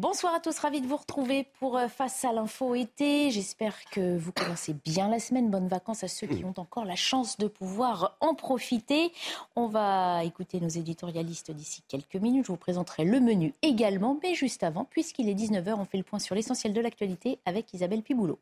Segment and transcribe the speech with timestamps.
[0.00, 3.30] Bonsoir à tous, ravi de vous retrouver pour euh, Face à l'info été.
[3.30, 5.50] J'espère que vous commencez bien la semaine.
[5.50, 9.12] Bonnes vacances à ceux qui ont encore la chance de pouvoir en profiter.
[9.56, 12.46] On va écouter nos éditorialistes d'ici quelques minutes.
[12.46, 16.04] Je vous présenterai le menu également, mais juste avant, puisqu'il est 19h, on fait le
[16.04, 18.38] point sur l'essentiel de l'actualité avec Isabelle Piboulot.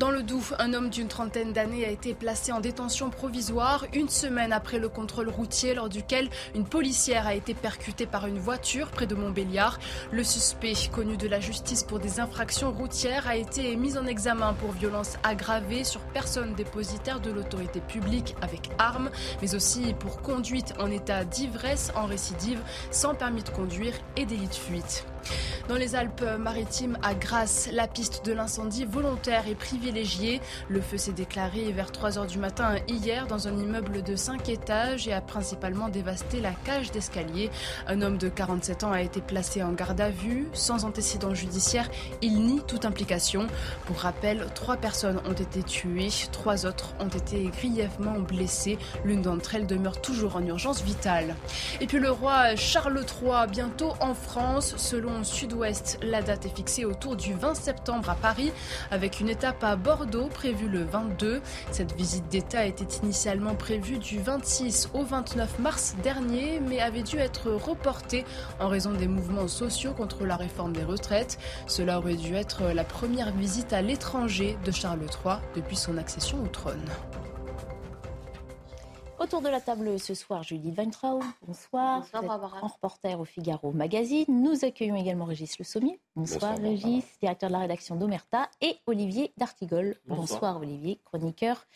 [0.00, 4.08] Dans le Doubs, un homme d'une trentaine d'années a été placé en détention provisoire une
[4.08, 8.90] semaine après le contrôle routier lors duquel une policière a été percutée par une voiture
[8.92, 9.78] près de Montbéliard.
[10.10, 14.54] Le suspect, connu de la justice pour des infractions routières, a été mis en examen
[14.54, 19.10] pour violence aggravée sur personne dépositaire de l'autorité publique avec arme,
[19.42, 24.48] mais aussi pour conduite en état d'ivresse en récidive, sans permis de conduire et délit
[24.48, 25.04] de fuite.
[25.68, 30.40] Dans les Alpes-Maritimes, à Grasse, la piste de l'incendie volontaire est privilégiée.
[30.68, 34.48] Le feu s'est déclaré vers 3 heures du matin hier dans un immeuble de 5
[34.48, 37.50] étages et a principalement dévasté la cage d'escalier.
[37.86, 40.48] Un homme de 47 ans a été placé en garde à vue.
[40.54, 41.88] Sans antécédent judiciaire,
[42.20, 43.46] il nie toute implication.
[43.86, 48.78] Pour rappel, trois personnes ont été tuées, trois autres ont été grièvement blessées.
[49.04, 51.36] L'une d'entre elles demeure toujours en urgence vitale.
[51.80, 56.84] Et puis le roi Charles III, bientôt en France, selon Sud-Ouest, la date est fixée
[56.84, 58.52] autour du 20 septembre à Paris,
[58.90, 61.40] avec une étape à Bordeaux prévue le 22.
[61.70, 67.18] Cette visite d'État était initialement prévue du 26 au 29 mars dernier, mais avait dû
[67.18, 68.24] être reportée
[68.58, 71.38] en raison des mouvements sociaux contre la réforme des retraites.
[71.66, 76.42] Cela aurait dû être la première visite à l'étranger de Charles III depuis son accession
[76.42, 76.84] au trône.
[79.20, 81.22] Autour de la table ce soir, Judith Weintraub.
[81.46, 82.00] Bonsoir.
[82.00, 82.56] Bonsoir, Barbara.
[82.62, 84.24] En reporter au Figaro Magazine.
[84.28, 86.00] Nous accueillons également Régis Le Sommier.
[86.16, 88.48] Bonsoir, Régis, directeur de la rédaction d'Omerta.
[88.62, 89.96] Et Olivier D'Artigol.
[90.06, 91.66] Bonsoir Olivier, chroniqueur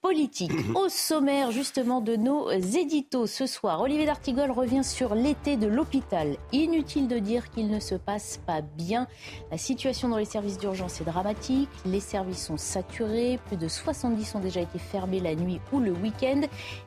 [0.00, 0.52] politique.
[0.74, 6.36] Au sommaire justement de nos éditos ce soir, Olivier D'Artigol revient sur l'été de l'hôpital.
[6.52, 9.06] Inutile de dire qu'il ne se passe pas bien.
[9.50, 11.70] La situation dans les services d'urgence est dramatique.
[11.84, 13.38] Les services sont saturés.
[13.46, 16.42] Plus de 70 ont déjà été fermés la nuit ou le week-end.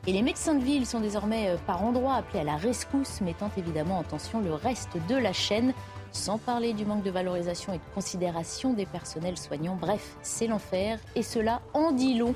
[0.08, 3.52] Et les médecins de ville sont désormais euh, par endroits appelés à la rescousse, mettant
[3.58, 5.74] évidemment en tension le reste de la chaîne
[6.14, 9.78] sans parler du manque de valorisation et de considération des personnels soignants.
[9.80, 12.36] Bref, c'est l'enfer et cela en dit long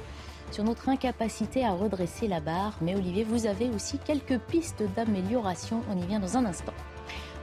[0.51, 2.73] sur notre incapacité à redresser la barre.
[2.81, 5.81] Mais Olivier, vous avez aussi quelques pistes d'amélioration.
[5.91, 6.73] On y vient dans un instant.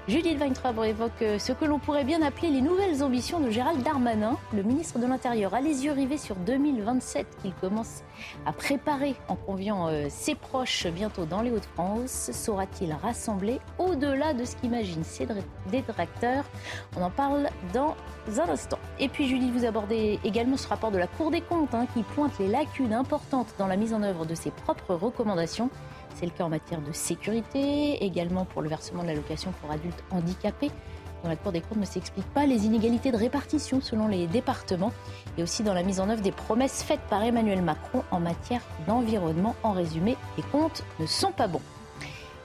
[0.08, 3.84] Judith Weintraub évoque euh, ce que l'on pourrait bien appeler les nouvelles ambitions de Gérald
[3.84, 4.36] Darmanin.
[4.52, 8.02] Le ministre de l'Intérieur a les yeux rivés sur 2027 qu'il commence
[8.44, 12.30] à préparer en conviant euh, ses proches bientôt dans les Hauts-de-France.
[12.32, 15.28] Saura-t-il rassembler au-delà de ce qu'imaginent ses
[15.70, 16.46] détracteurs
[16.96, 17.94] On en parle dans
[18.40, 18.80] un instant.
[18.98, 22.02] Et puis Judith, vous abordez également ce rapport de la Cour des comptes hein, qui
[22.02, 25.70] pointe les lacunes importantes dans la mise en œuvre de ses propres recommandations.
[26.14, 30.04] C'est le cas en matière de sécurité, également pour le versement de l'allocation pour adultes
[30.10, 30.70] handicapés.
[31.22, 34.92] Dans la Cour des comptes ne s'explique pas les inégalités de répartition selon les départements
[35.38, 38.62] et aussi dans la mise en œuvre des promesses faites par Emmanuel Macron en matière
[38.88, 39.54] d'environnement.
[39.62, 41.60] En résumé, les comptes ne sont pas bons.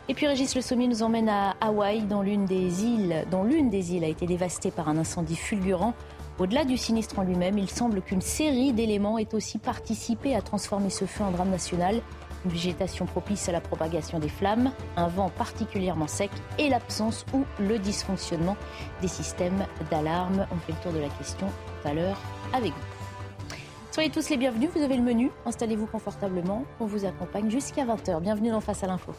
[0.09, 3.69] Et puis Régis Le Sommier nous emmène à Hawaï, dont l'une des îles, dont l'une
[3.69, 5.93] des îles a été dévastée par un incendie fulgurant.
[6.39, 10.91] Au-delà du sinistre en lui-même, il semble qu'une série d'éléments ait aussi participé à transformer
[10.91, 12.01] ce feu en drame national
[12.47, 17.43] une végétation propice à la propagation des flammes, un vent particulièrement sec et l'absence ou
[17.59, 18.55] le dysfonctionnement
[19.01, 20.47] des systèmes d'alarme.
[20.51, 22.17] On fait le tour de la question tout à l'heure
[22.53, 23.57] avec vous.
[23.91, 28.21] Soyez tous les bienvenus, vous avez le menu, installez-vous confortablement, on vous accompagne jusqu'à 20h.
[28.21, 29.13] Bienvenue dans Face à l'info.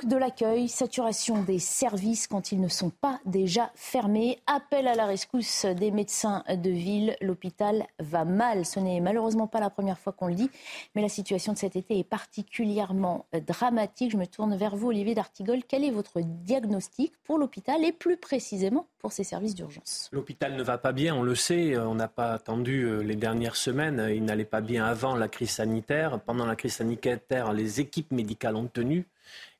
[0.00, 4.94] Donc de l'accueil, saturation des services quand ils ne sont pas déjà fermés, appel à
[4.94, 7.16] la rescousse des médecins de ville.
[7.20, 8.64] L'hôpital va mal.
[8.64, 10.50] Ce n'est malheureusement pas la première fois qu'on le dit,
[10.94, 14.12] mais la situation de cet été est particulièrement dramatique.
[14.12, 15.62] Je me tourne vers vous, Olivier D'Artigol.
[15.66, 20.62] Quel est votre diagnostic pour l'hôpital et plus précisément pour ses services d'urgence L'hôpital ne
[20.62, 21.76] va pas bien, on le sait.
[21.76, 24.10] On n'a pas attendu euh, les dernières semaines.
[24.14, 26.20] Il n'allait pas bien avant la crise sanitaire.
[26.20, 29.06] Pendant la crise sanitaire, les équipes médicales ont tenu.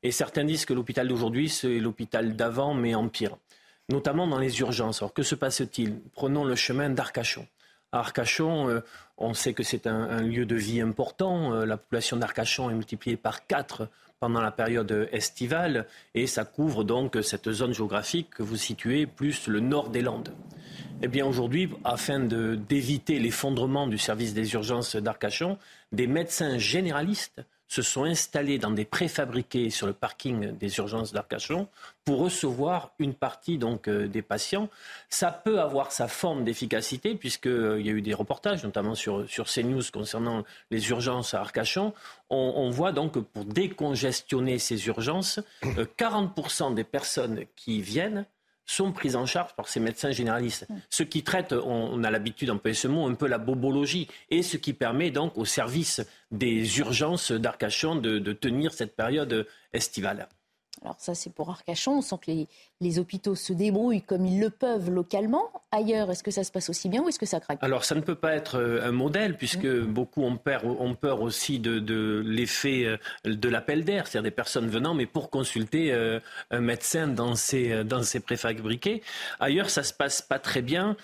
[0.03, 3.37] Et certains disent que l'hôpital d'aujourd'hui, c'est l'hôpital d'avant, mais en pire,
[3.89, 5.01] notamment dans les urgences.
[5.01, 5.99] Alors que se passe-t-il?
[6.13, 7.47] Prenons le chemin d'Arcachon.
[7.91, 8.81] À Arcachon, euh,
[9.17, 11.53] on sait que c'est un, lieu de vie important.
[11.53, 13.89] Euh, la population d'Arcachon est multipliée par 4
[14.21, 19.47] pendant la période estivale et ça couvre donc cette zone géographique que vous situez plus
[19.47, 20.31] le nord des Landes.
[21.01, 25.57] Eh bien aujourd'hui, afin d'éviter l'effondrement du service des urgences d'Arcachon,
[25.91, 27.41] des médecins généralistes
[27.71, 31.69] se sont installés dans des préfabriqués sur le parking des urgences d'Arcachon
[32.03, 34.67] pour recevoir une partie donc euh, des patients.
[35.07, 39.25] Ça peut avoir sa forme d'efficacité puisqu'il euh, y a eu des reportages, notamment sur,
[39.29, 41.93] sur CNews concernant les urgences à Arcachon.
[42.29, 48.25] On, voit donc que pour décongestionner ces urgences, 40% euh, des personnes qui viennent
[48.65, 50.67] sont prises en charge par ces médecins généralistes.
[50.89, 54.57] Ce qui traite, on, a l'habitude d'employer ce mot, un peu la bobologie, et ce
[54.57, 60.27] qui permet donc au service des urgences d'Arcachon de tenir cette période estivale.
[60.83, 61.97] Alors ça, c'est pour Arcachon.
[61.97, 62.31] On sent que
[62.81, 65.51] les, hôpitaux se débrouillent comme ils le peuvent localement.
[65.71, 67.59] Ailleurs, est-ce que ça se passe aussi bien ou est-ce que ça craque?
[67.61, 69.85] Alors ça ne peut pas être euh, un modèle puisque mmh.
[69.85, 75.05] beaucoup ont peur, aussi de, l'effet euh, de l'appel d'air, c'est-à-dire des personnes venant, mais
[75.05, 76.19] pour consulter euh,
[76.49, 79.03] un médecin dans ces, dans préfabriqués.
[79.39, 80.97] Ailleurs, ça se passe pas très bien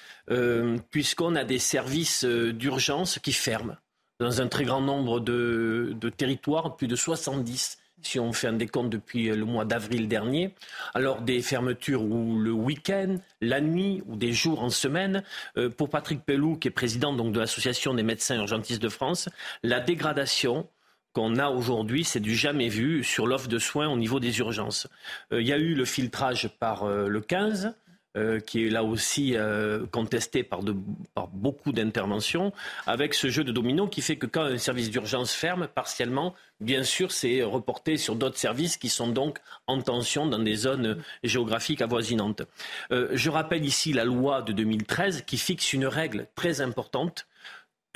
[0.91, 3.77] puisqu'on a des services d'urgence qui ferment
[4.19, 8.54] dans un très grand nombre de, de territoires, plus de 70 si on fait un
[8.54, 10.54] décompte depuis le mois d'avril dernier.
[10.94, 15.24] Alors des fermetures ou le week-end, la nuit ou des jours en semaine.
[15.58, 19.30] Euh, pour Patrick Pellou, qui est président de l'Association des médecins urgentistes de France,
[19.64, 20.68] la dégradation
[21.14, 24.88] qu'on a aujourd'hui, c'est du jamais vu sur l'offre de soins au niveau des urgences.
[25.32, 27.76] Euh, il y a eu le filtrage par euh, le 15
[28.18, 30.62] euh, qui est là aussi euh, contesté par,
[31.34, 32.52] beaucoup d'interventions,
[32.88, 36.84] avec ce jeu de domino qui fait que quand un service d'urgence ferme partiellement, bien
[36.84, 39.38] sûr, c'est reporté sur d'autres services qui sont donc
[39.68, 42.42] en tension dans des zones géographiques avoisinantes.
[42.92, 47.28] Euh, je rappelle ici la loi de 2013 qui fixe une règle très importante.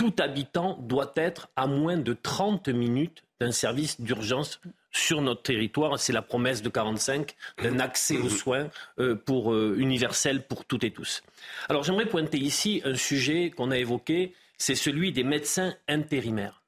[0.02, 4.60] Tout habitant doit être à moins de 30 minutes d'un service d'urgence
[4.90, 6.00] sur notre territoire.
[6.00, 10.86] C'est la promesse de 45 d'un accès aux soins euh, pour, euh, universel pour toutes
[10.86, 11.22] et tous.
[11.70, 16.61] Alors j'aimerais pointer ici un sujet qu'on a évoqué, c'est celui des médecins intérimaires.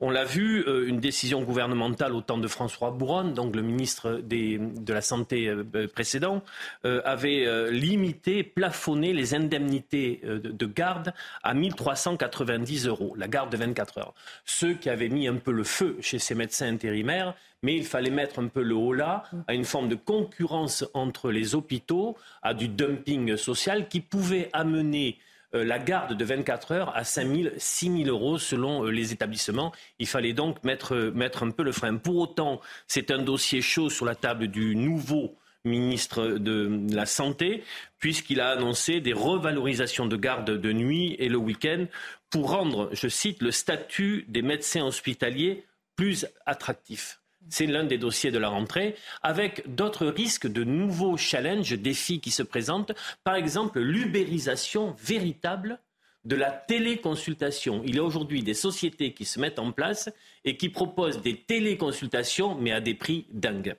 [0.00, 4.20] On l'a vu, euh, une décision gouvernementale au temps de François Bouron, donc le ministre
[4.24, 6.42] de la Santé euh, euh, précédent,
[6.82, 11.12] avait limité, plafonné les indemnités de, garde
[11.42, 14.14] à 1390 euros, la garde de 24 heures.
[14.44, 18.10] Ceux qui avaient mis un peu le feu chez ces médecins intérimaires, mais il fallait
[18.10, 22.54] mettre un peu le haut là, à une forme de concurrence entre les hôpitaux, à
[22.54, 25.18] du dumping social qui pouvait amener
[25.62, 29.72] la garde de 24 heures à 5 000, 6 000 euros selon euh, les établissements.
[29.98, 31.96] Il fallait donc mettre, euh, mettre un peu le frein.
[31.96, 37.62] Pour autant, c'est un dossier chaud sur la table du nouveau ministre de la Santé,
[37.98, 41.86] puisqu'il a annoncé des revalorisations de garde de nuit et le week-end
[42.28, 45.64] pour rendre, je cite, le statut des médecins hospitaliers
[45.96, 47.20] plus attractif.
[47.48, 52.30] C'est l'un des dossiers de la rentrée, avec d'autres risques de nouveaux challenges, défis qui
[52.30, 52.92] se présentent.
[53.22, 55.78] Par exemple, l'ubérisation véritable
[56.24, 57.82] de la téléconsultation.
[57.84, 60.08] Il y a aujourd'hui des sociétés qui se mettent en place
[60.44, 63.76] et qui proposent des téléconsultations, mais à des prix dingues.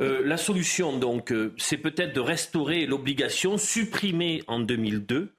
[0.00, 5.35] Euh, la solution, donc, euh, c'est peut-être de restaurer l'obligation supprimée en 2002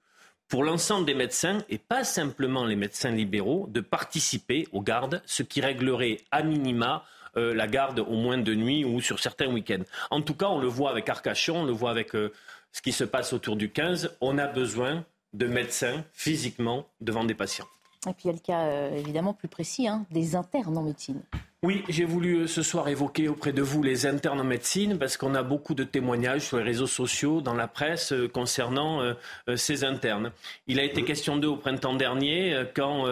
[0.47, 5.43] pour l'ensemble des médecins, et pas simplement les médecins libéraux, de participer aux gardes, ce
[5.43, 7.03] qui réglerait à minima
[7.35, 9.83] euh, la garde au moins de nuit ou sur certains week-ends.
[10.09, 12.31] En tout cas, on le voit avec Arcachon, on le voit avec euh,
[12.71, 14.17] ce qui se passe autour du 15.
[14.21, 15.03] On a besoin
[15.33, 17.67] de médecins physiquement devant des patients.
[18.07, 20.83] Et puis il y a le cas euh, évidemment plus précis hein, des internes en
[20.83, 21.21] médecine.
[21.63, 25.17] Oui, j'ai voulu euh, ce soir évoquer auprès de vous les internes en médecine parce
[25.17, 29.01] qu'on a beaucoup de témoignages sur les réseaux sociaux, dans la presse, euh, concernant
[29.55, 30.31] ces internes.
[30.67, 33.05] Il a été question d'eux au printemps dernier quand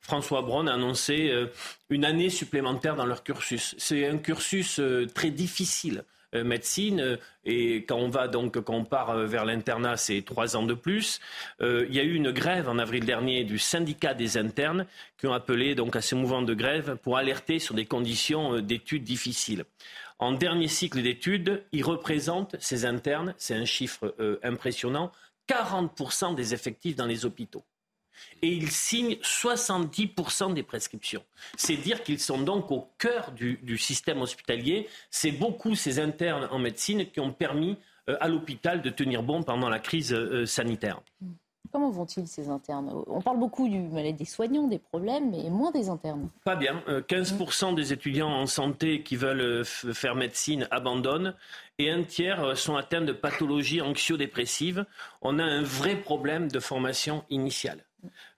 [0.00, 1.32] François Braun a annoncé
[1.90, 3.74] une année supplémentaire dans leur cursus.
[3.78, 4.80] C'est un cursus
[5.14, 6.04] très difficile
[6.44, 7.00] médecine.
[7.00, 10.74] Euh, et quand on va donc, quand part euh, vers l'internat, c'est trois ans de
[10.74, 11.20] plus.
[11.60, 14.86] il y a eu une grève en avril dernier du syndicat des internes
[15.18, 19.64] qui ont appelé à ce mouvement de grève pour alerter sur des conditions d'études difficiles.
[20.18, 25.12] En dernier cycle d'études, ils représentent ces internes, c'est un chiffre impressionnant,
[25.48, 27.64] 40% des effectifs dans les hôpitaux
[28.42, 31.22] et ils signent 70% des prescriptions.
[31.56, 34.88] C'est dire qu'ils sont donc au cœur du, système hospitalier.
[35.10, 37.76] C'est beaucoup ces internes en médecine qui ont permis
[38.08, 41.00] euh, à l'hôpital de tenir bon pendant la crise euh, sanitaire.
[41.72, 42.90] Comment vont-ils ces internes?
[43.06, 46.30] On parle beaucoup du, des soignants, des problèmes, mais moins des internes.
[46.44, 46.82] Pas bien.
[46.88, 51.34] 15% euh, des étudiants en santé qui veulent faire médecine abandonnent
[51.78, 54.86] et un tiers sont atteints de pathologies anxio-dépressives.
[55.20, 57.85] On a un vrai problème de formation initiale.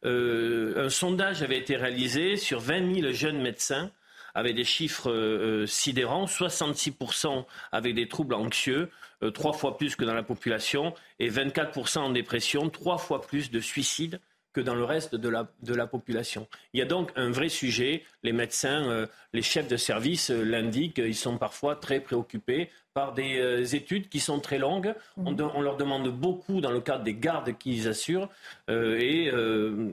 [0.04, 3.90] Euh, un sondage avait été réalisé sur 20 000 jeunes médecins
[4.34, 8.90] avec des chiffres euh, sidérants, 66% avec des troubles anxieux,
[9.22, 13.50] euh, trois fois plus que dans la population, et 24% en dépression, trois fois plus
[13.50, 14.20] de suicides
[14.58, 16.48] que dans le reste de la, de la population.
[16.72, 18.02] Il y a donc un vrai sujet.
[18.24, 23.14] Les médecins, euh, les chefs de service euh, l'indiquent, ils sont parfois très préoccupés par
[23.14, 24.92] des euh, études qui sont très longues.
[25.16, 28.28] On, on, leur demande beaucoup dans le cadre des gardes qu'ils assurent
[28.68, 29.30] et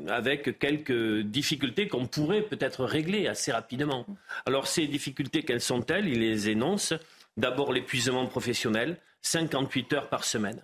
[0.07, 4.07] avec quelques difficultés qu'on pourrait peut-être régler assez rapidement.
[4.47, 6.07] Alors ces difficultés, quelles sont-elles?
[6.07, 6.93] Il les énonce.
[7.37, 10.61] D'abord l'épuisement professionnel, 58 heures par semaine.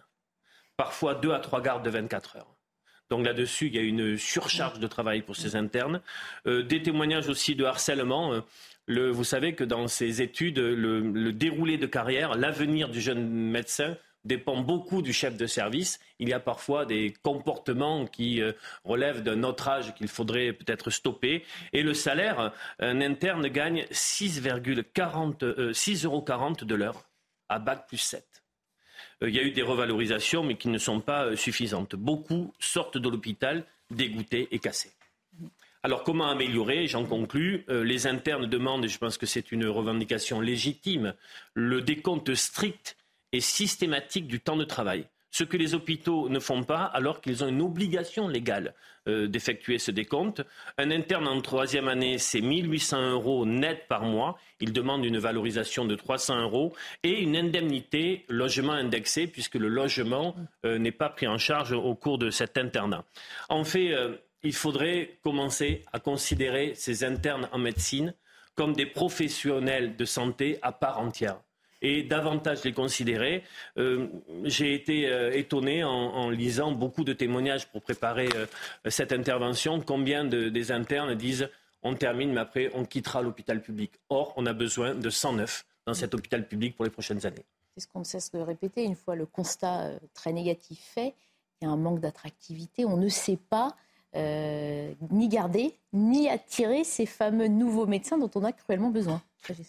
[0.78, 2.56] Parfois deux à trois gardes de 24 heures.
[3.12, 6.00] Donc là-dessus, il y a une surcharge de travail pour ces internes.
[6.48, 8.42] Euh, des témoignages aussi de harcèlement.
[8.88, 13.98] Euh, vous savez que dans ces études, le, déroulé de carrière, l'avenir du jeune médecin
[14.24, 16.00] dépend beaucoup du chef de service.
[16.20, 18.54] Il y a parfois des comportements qui euh,
[18.86, 21.44] relèvent d'un autre âge qu'il faudrait peut-être stopper.
[21.74, 27.10] Et le salaire, un interne gagne 6,40 euros de l'heure
[27.50, 28.31] à bac plus 7.
[29.24, 31.96] Euh, il y a eu des revalorisations, mais qui ne sont pas euh, suffisantes.
[31.96, 34.92] Beaucoup sortent de l'hôpital dégoûtés et cassés.
[35.84, 36.88] Alors comment améliorer?
[36.88, 37.66] J'en conclus.
[37.70, 41.16] Euh, les internes demandent, et je pense que c'est une revendication légitime,
[41.54, 42.98] le décompte strict
[43.32, 47.44] et systématique du temps de travail ce que les hôpitaux ne font pas alors qu'ils
[47.44, 48.76] ont une obligation légale
[49.08, 50.44] euh, d'effectuer ce décompte.
[50.78, 54.38] Un interne en troisième année, c'est 1800 euros net par mois.
[54.60, 60.36] Il demande une valorisation de 300 euros et une indemnité logement indexé puisque le logement
[60.66, 63.06] euh, n'est pas pris en charge au cours de cet internat.
[63.50, 68.14] En fait, euh, il faudrait commencer à considérer ces internes en médecine
[68.56, 71.40] comme des professionnels de santé à part entière
[71.82, 73.44] et davantage les considérer.
[73.78, 74.08] Euh,
[74.44, 78.46] j'ai été euh, étonné en, lisant beaucoup de témoignages pour préparer euh,
[78.90, 81.50] cette intervention, combien des internes disent
[81.84, 83.92] on termine, mais après on quittera l'hôpital public.
[84.10, 87.46] Or, on a besoin de 109 dans cet hôpital public pour les prochaines années.
[87.76, 88.84] C'est ce qu'on ne cesse de répéter.
[88.84, 91.16] Une fois le constat très négatif fait,
[91.60, 92.86] il y a un manque d'attractivité.
[92.86, 93.76] On ne sait pas
[94.16, 99.22] euh, ni garder, ni attirer ces fameux nouveaux médecins dont on a cruellement besoin.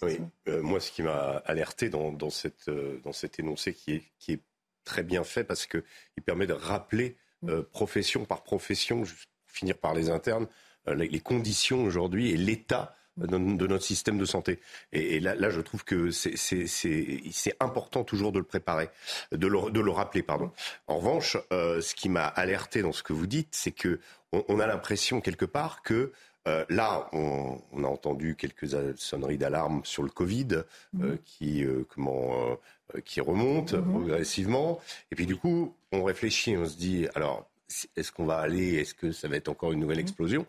[0.02, 0.18] Oui.
[0.48, 4.32] Euh, moi, ce qui m'a alerté dans, cette, euh, dans cet énoncé qui est, qui
[4.32, 4.40] est
[4.84, 5.82] très bien fait parce qu'il
[6.24, 7.62] permet de rappeler mm.
[7.70, 9.04] profession par profession,
[9.46, 10.48] finir par les internes,
[10.88, 14.60] les, conditions aujourd'hui et l'état de, notre système de santé.
[14.92, 18.88] Et, là, là, je trouve que c'est important toujours de le préparer,
[19.32, 20.22] de le, de le rappeler.
[20.22, 20.50] Pardon.
[20.86, 24.00] En revanche, ce qui m'a alerté dans ce que vous dites, c'est que
[24.32, 26.12] on, a l'impression quelque part que
[26.48, 31.18] euh, là, on, a entendu quelques sonneries d'alarme sur le Covid euh, mhm.
[31.24, 32.58] qui, euh, comment,
[33.04, 33.90] qui remonte mhm.
[33.90, 34.80] progressivement.
[35.10, 37.48] Et puis du coup, on réfléchit, on se dit, alors,
[37.96, 40.44] est-ce qu'on va aller, est-ce que ça va être encore une nouvelle mhm.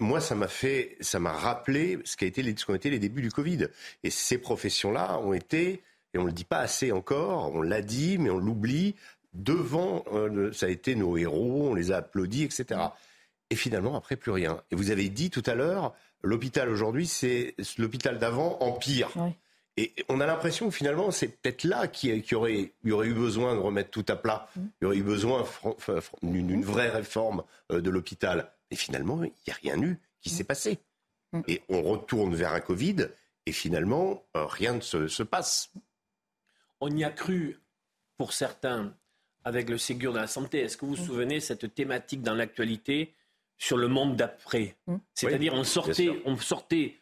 [0.00, 3.30] Moi, ça m'a fait, ça m'a rappelé ce été les, qu'ont été les débuts du
[3.30, 3.68] Covid.
[4.02, 5.82] Et ces professions-là ont été,
[6.14, 8.94] et on le dit pas assez encore, on l'a dit, mais on l'oublie,
[9.34, 12.80] devant, euh, ça a été nos héros, on les a applaudis, etc.
[13.50, 14.62] Et finalement, après, plus rien.
[14.70, 19.10] Et vous avez dit tout à l'heure, l'hôpital aujourd'hui, c'est l'hôpital d'avant en pire.
[19.76, 23.14] Et on a l'impression que finalement, c'est peut-être là qu'il y, aurait, y aurait eu
[23.14, 24.48] besoin de remettre tout à plat.
[24.56, 24.60] Mm.
[24.60, 25.44] Il y aurait eu besoin
[26.22, 28.50] d'une vraie réforme euh, de l'hôpital.
[28.70, 30.32] Et finalement, il n'y a rien eu qui mm.
[30.32, 30.78] s'est passé.
[31.32, 31.40] Mm.
[31.48, 33.08] Et on retourne vers un Covid
[33.46, 35.72] et finalement, euh, rien ne se, passe.
[36.80, 37.58] On y a cru,
[38.18, 38.94] pour certains,
[39.42, 40.60] avec le Ségur de la santé.
[40.60, 43.14] Est-ce que vous vous souvenez cette thématique dans l'actualité
[43.56, 44.76] sur le monde d'après?
[45.14, 46.96] C'est-à-dire on sortait, on sortait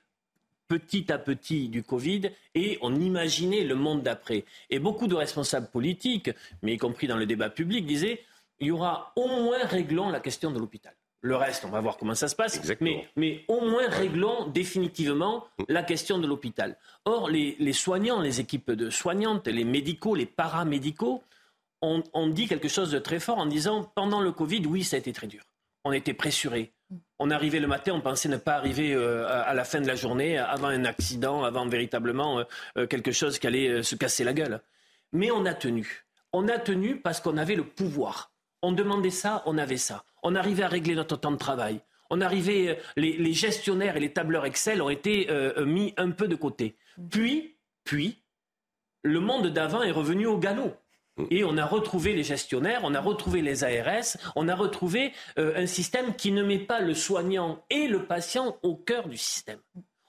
[0.69, 4.45] petit à petit du Covid et on imaginait le monde d'après.
[4.71, 6.31] Et beaucoup de responsables politiques,
[6.63, 8.21] mais y compris dans le débat public, disaient
[8.61, 10.95] il y aura au moins réglons la question de l'hôpital.
[11.23, 12.61] Le reste, on va voir comment ça se passe.
[12.81, 16.77] Mais, mais, au moins réglons définitivement la question de l'hôpital.
[17.05, 21.23] Or, les, les, soignants, les équipes de soignantes, les médicaux, les paramédicaux,
[21.83, 24.99] on, dit quelque chose de très fort en disant pendant le Covid, oui, ça a
[24.99, 25.43] été très dur.
[25.85, 26.73] On était pressuré.
[27.19, 29.97] On arrivait le matin, on pensait ne pas arriver euh, à la fin de la
[29.97, 32.45] journée avant un accident, avant véritablement euh,
[32.77, 34.61] euh, quelque chose qui allait se casser la gueule.
[35.13, 36.05] Mais on a tenu.
[36.33, 38.33] On a tenu parce qu'on avait le pouvoir.
[38.67, 40.03] On demandait ça, on avait ça.
[40.25, 41.81] On arrivait à régler notre temps de travail.
[42.11, 45.29] On arrivait, les, gestionnaires et les tableurs Excel ont été
[45.65, 46.77] mis un peu de côté.
[47.11, 48.23] Puis, puis,
[49.05, 50.75] le monde d'avant est revenu au galop.
[51.31, 55.55] Et on a retrouvé les gestionnaires, on a retrouvé les ARS, on a retrouvé euh,
[55.57, 59.59] un système qui ne met pas le soignant et le patient au cœur du système.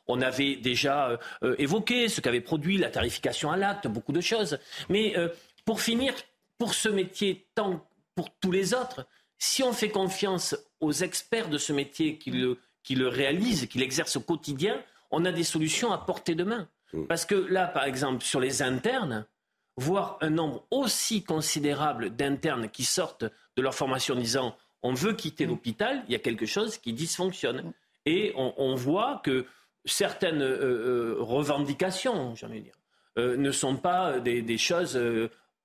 [0.07, 4.19] On avait déjà euh, euh, évoqué ce qu'avait produit la tarification à l'acte, beaucoup de
[4.19, 4.59] choses.
[4.89, 5.15] Mais
[5.63, 6.13] pour finir,
[6.57, 7.87] pour ce métier, tant
[8.17, 9.05] pour tous les autres,
[9.37, 13.77] si on fait confiance aux experts de ce métier qui le, qui le réalisent, qui
[13.77, 16.67] l'exercent au quotidien, on a des solutions à portée de main.
[16.93, 17.05] Mm.
[17.05, 19.27] Parce que là, par exemple, sur les internes,
[19.75, 25.13] voir un nombre aussi considérable d'internes qui sortent de leur formation en disant on veut
[25.13, 25.49] quitter mm.
[25.49, 27.71] l'hôpital, il y a quelque chose qui dysfonctionne.
[28.07, 29.45] Et on, voit que
[29.85, 32.79] certaines euh, euh, revendications, j'allais dire,
[33.19, 34.99] euh, ne sont pas des, choses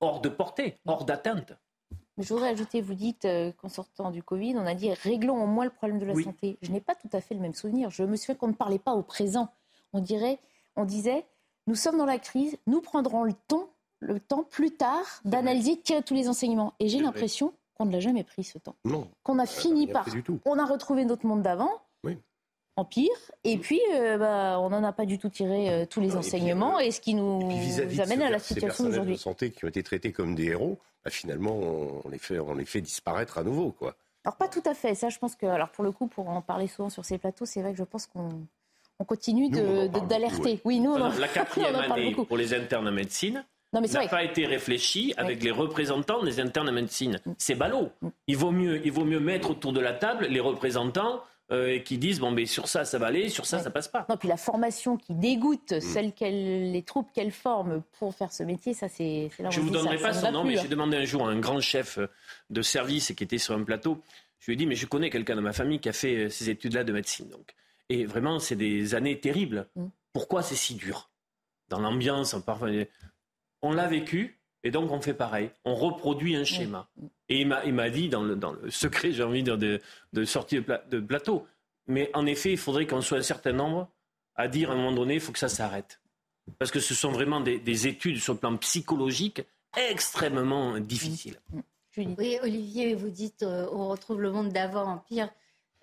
[0.00, 1.54] hors de portée, hors d'atteinte.
[2.18, 3.26] Je voudrais ajouter, vous dites
[3.56, 6.58] qu'en sortant du Covid, on a dit réglons au moins le problème de la santé.
[6.60, 7.90] Je n'ai pas tout à fait le même souvenir.
[7.90, 9.48] Je me souviens qu'on ne parlait pas au présent.
[9.94, 10.38] On, dirait,
[10.76, 11.24] on disait,
[11.66, 13.68] nous sommes dans la crise, nous prendrons le temps,
[14.00, 16.74] le temps plus tard d'analyser, de tirer tous les enseignements.
[16.80, 18.76] Et j'ai l'impression qu'on ne l'a jamais pris ce temps.
[18.84, 19.08] Non.
[19.22, 20.06] Qu'on a fini par.
[20.44, 21.70] On a retrouvé notre monde d'avant.
[22.74, 23.12] En pire,
[23.44, 26.80] et puis euh, bah, on n'en a pas du tout tiré euh, tous les enseignements,
[26.80, 27.42] et, ce qui nous,
[28.00, 29.16] amène à la situation d'aujourd'hui.
[29.16, 31.54] de santé qui ont été traités comme des héros, bah, finalement
[32.04, 33.72] on les, fait, on les fait disparaître à nouveau.
[33.72, 33.94] Quoi.
[34.24, 36.42] Alors pas tout à fait, ça je pense que, alors pour le coup, pour en
[36.42, 38.46] parler souvent sur ces plateaux, c'est vrai que je pense qu'on
[38.98, 40.60] on continue d'alerter.
[40.64, 45.42] Oui, nous, la quatrième année pour les internes en médecine, n'a pas été réfléchi avec
[45.42, 47.18] les représentants des internes en médecine.
[47.24, 47.32] Mm.
[47.38, 47.90] C'est ballot.
[48.00, 48.08] Mm.
[48.28, 51.98] Il vaut, mieux, il vaut mieux mettre autour de la table les représentants euh, qui
[51.98, 54.06] disent bon mais sur ça ça va aller, sur ça ça passe pas.
[54.08, 56.22] Non puis la formation qui dégoûte mm.
[56.22, 59.30] les troupes qu'elle forme pour faire ce métier, ça c'est.
[59.50, 60.68] Je vous donnerai pas son nom, mais j'ai hein.
[60.68, 61.98] demandé un jour à un grand chef
[62.50, 64.00] de service qui était sur un plateau.
[64.38, 66.28] Je lui ai dit mais je connais quelqu'un dans ma famille qui a fait euh,
[66.28, 67.54] ces études-là de médecine donc.
[67.88, 69.68] Et vraiment c'est des années terribles.
[70.12, 71.10] Pourquoi c'est si dur?
[71.68, 72.70] Dans l'ambiance, parfois
[73.62, 75.50] on l'a vécu, et donc on fait pareil.
[75.64, 76.88] On reproduit un schéma.
[77.28, 79.78] Et il m'a dit, dans le, dans le secret, j'ai envie de dire,
[80.12, 81.46] de, sortir de, plateau,
[81.86, 83.88] mais en effet, il faudrait qu'on soit un certain nombre
[84.36, 86.00] à dire à un moment donné, il faut que ça s'arrête.
[86.58, 89.42] Parce que ce sont vraiment des, études sur le plan psychologique
[89.76, 91.40] extrêmement difficiles.
[91.96, 95.28] Oui, Olivier, vous dites euh, on retrouve le monde d'avant en pire.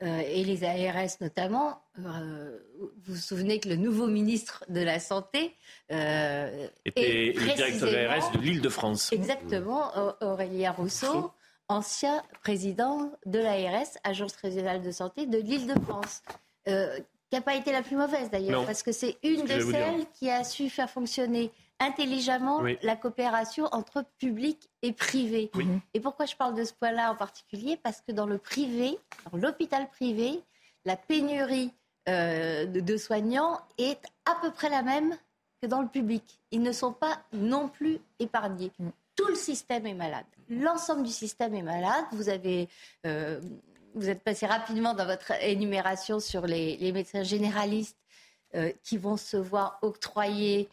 [0.02, 1.82] Euh, et les ARS notamment.
[1.98, 5.54] Euh, vous vous souvenez que le nouveau ministre de la Santé
[5.92, 9.12] euh, était le directeur de l'ARS de l'Île-de-France.
[9.12, 9.92] Exactement,
[10.22, 11.32] Aurélien Rousseau,
[11.68, 16.22] ancien président de l'ARS, Agence régionale de santé de l'Île-de-France.
[16.66, 20.30] qui n'a pas été la plus mauvaise d'ailleurs, parce que c'est une de celles qui
[20.30, 25.52] a su faire fonctionner intelligemment la coopération entre public et privé.
[25.94, 27.78] Et pourquoi je parle de ce point-là en particulier?
[27.78, 28.98] Parce que dans le privé,
[29.32, 30.42] dans l'hôpital privé,
[30.86, 31.72] la pénurie
[32.08, 35.16] euh, de, soignants est à peu près la même
[35.62, 36.40] que dans le public.
[36.52, 38.72] Ils ne sont pas non plus épargnés.
[38.80, 38.90] Mm.
[39.16, 40.26] Tout le système est malade.
[40.50, 42.06] L'ensemble du système est malade.
[42.14, 42.70] Vous avez
[43.06, 43.42] euh,
[43.94, 47.98] vous êtes passé rapidement dans votre énumération sur les, médecins généralistes
[48.56, 50.70] euh, qui vont se voir octroyer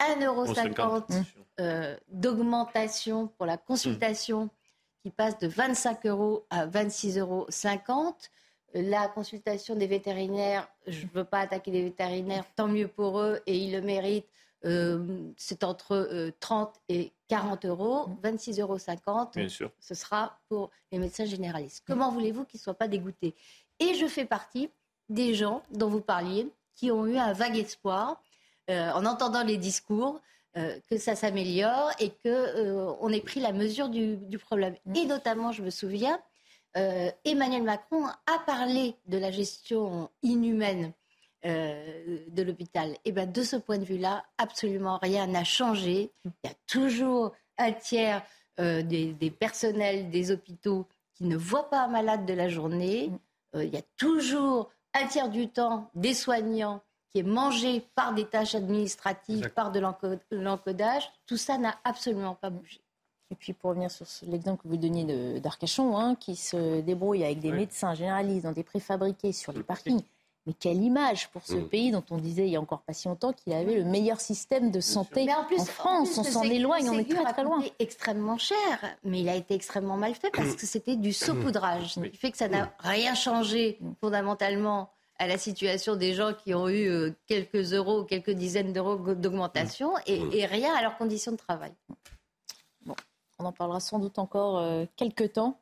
[0.00, 1.24] 1,50€
[1.60, 4.50] euh, d'augmentation pour la consultation
[5.02, 7.46] qui passe de 25 euros à 26,50 euros.
[8.74, 13.40] La consultation des vétérinaires, je ne veux pas attaquer les vétérinaires, tant mieux pour eux
[13.46, 14.26] et ils le méritent.
[14.64, 19.70] Euh, c'est entre 30 euh, et 40 euros, 26,50 euros.
[19.78, 21.84] Ce sera pour les médecins généralistes.
[21.86, 23.34] Comment voulez-vous qu'ils ne soient pas dégoûtés?
[23.78, 24.70] Et je fais partie
[25.08, 28.20] des gens dont vous parliez qui ont eu un vague espoir
[28.68, 30.20] euh, en entendant les discours,
[30.56, 34.74] euh, que ça s'améliore et qu'on euh, ait pris la mesure du, problème.
[34.86, 34.96] Mm.
[34.96, 36.20] Et notamment, je me souviens,
[37.24, 40.92] Emmanuel Macron a parlé de la gestion inhumaine
[41.42, 42.94] de l'hôpital.
[43.06, 46.10] Et ben de ce point de vue-là, absolument rien n'a changé.
[46.26, 48.22] Il y a toujours un tiers
[48.58, 53.08] des, personnels des hôpitaux qui ne voient pas un malade de la journée.
[53.54, 53.62] Mm.
[53.62, 56.82] il y a toujours un tiers du temps des soignants
[57.16, 59.80] qui est mangé par des tâches administratives, par de
[60.32, 62.78] l'encodage, tout ça n'a absolument pas bougé.
[63.30, 67.40] Et puis pour revenir sur l'exemple que vous donniez d'Arcachon, hein, qui se débrouille avec
[67.40, 70.02] des médecins généralistes dans des préfabriqués sur les parkings.
[70.44, 73.08] Mais quelle image pour ce pays dont on disait il y a encore pas si
[73.08, 76.18] longtemps qu'il avait le meilleur système de santé en, plus, en, France.
[76.18, 77.64] on s'en éloigne, on est très très loin.
[77.78, 78.58] extrêmement cher,
[79.04, 81.94] mais il a été extrêmement mal fait parce que c'était du saupoudrage.
[81.94, 86.54] Ce qui fait que ça n'a rien changé fondamentalement à la situation des gens qui
[86.54, 90.32] ont eu euh, quelques euros, quelques dizaines d'euros d'augmentation mmh.
[90.32, 91.72] et, rien à leurs conditions de travail.
[92.84, 92.94] Bon,
[93.38, 95.60] on en parlera sans doute encore euh, quelques temps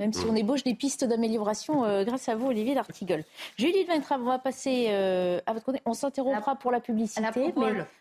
[0.00, 3.22] même si on ébauche des pistes d'amélioration euh, grâce à vous, Olivier D'Artigol.
[3.56, 5.80] Julie Ventrab, on va passer euh, à votre côté.
[5.86, 7.52] On s'interrompra pour la publicité, à la,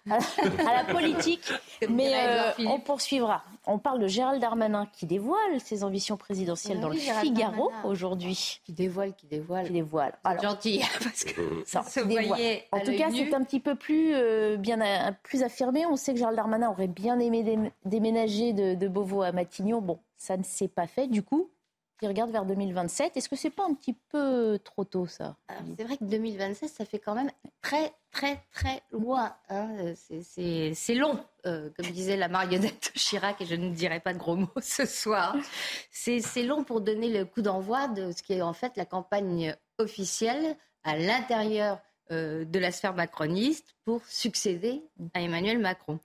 [0.05, 1.53] mais, à, la, politique,
[1.89, 3.43] mais euh, on poursuivra.
[3.67, 8.59] On parle de Gérald Darmanin qui dévoile ses ambitions présidentielles dans le Figaro aujourd'hui.
[8.65, 9.67] Qui dévoile, qui dévoile.
[9.67, 10.17] Qui dévoile.
[10.41, 14.15] gentil, parce que ça, En tout cas, c'est un petit peu plus,
[14.57, 15.85] bien, plus affirmé.
[15.85, 19.79] On sait que Gérald Darmanin aurait bien aimé déménager de, de Beauvau à Matignon.
[19.79, 21.07] Bon, ça ne s'est pas fait.
[21.07, 21.49] Du coup,
[22.03, 23.15] qui regarde vers 2027.
[23.15, 25.37] Est-ce que c'est pas un petit peu trop tôt, ça
[25.77, 29.33] C'est vrai que 2027, ça fait quand même très, très, très loin.
[29.47, 29.93] Hein.
[29.95, 34.35] C'est long, euh, comme disait la marionnette Chirac, et je ne dirai pas de gros
[34.35, 35.33] mots ce soir.
[35.91, 39.55] C'est long pour donner le coup d'envoi de ce qui est en fait la campagne
[39.77, 41.79] officielle à l'intérieur
[42.11, 46.01] euh, de la sphère macroniste pour succéder à Emmanuel Macron.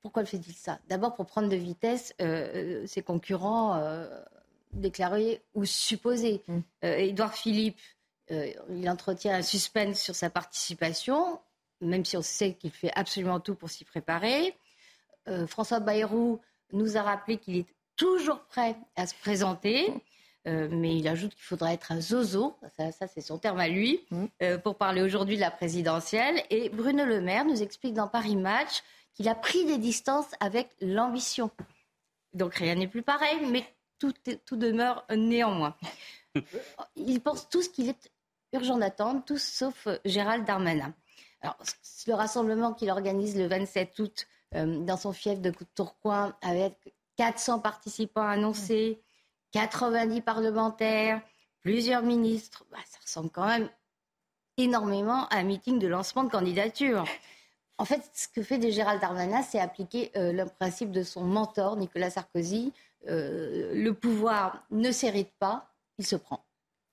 [0.00, 0.78] pourquoi le fait-il ça?
[0.86, 3.82] D'abord pour prendre de vitesse euh, ses concurrents
[4.72, 6.42] déclarés ou supposés.
[6.48, 6.60] Mm.
[6.82, 7.78] Édouard Philippe,
[8.30, 11.38] il entretient un suspense sur sa participation
[11.80, 14.54] même si on sait qu'il fait absolument tout pour s'y préparer.
[15.28, 16.40] Euh, François Bayrou
[16.72, 19.92] nous a rappelé qu'il est toujours prêt à se présenter,
[20.46, 24.00] euh, mais il ajoute qu'il faudra être un zozo, ça, c'est son terme à lui,
[24.10, 24.24] mmh.
[24.42, 26.42] euh, pour parler aujourd'hui de la présidentielle.
[26.50, 28.82] Et Bruno Le Maire nous explique dans Paris Match
[29.14, 31.50] qu'il a pris des distances avec l'ambition.
[32.34, 33.64] Donc rien n'est plus pareil, mais
[33.98, 35.76] tout, tout demeure néanmoins.
[36.96, 38.10] Ils pensent tous qu'il est
[38.52, 40.94] urgent d'attendre, tous sauf Gérald Darmanin.
[41.42, 41.56] Alors,
[42.06, 47.60] le rassemblement qu'il organise le 27 août euh, dans son fief de Tourcoing avec 400
[47.60, 49.02] participants annoncés,
[49.52, 51.20] 90 parlementaires,
[51.62, 53.68] plusieurs ministres, bah, ça ressemble quand même
[54.56, 57.04] énormément à un meeting de lancement de candidature.
[57.78, 61.76] En fait, ce que fait Gérald Darmanin, c'est appliquer euh, le principe de son mentor,
[61.76, 62.72] Nicolas Sarkozy.
[63.08, 66.44] Euh, le pouvoir ne s'hérite pas, il se prend.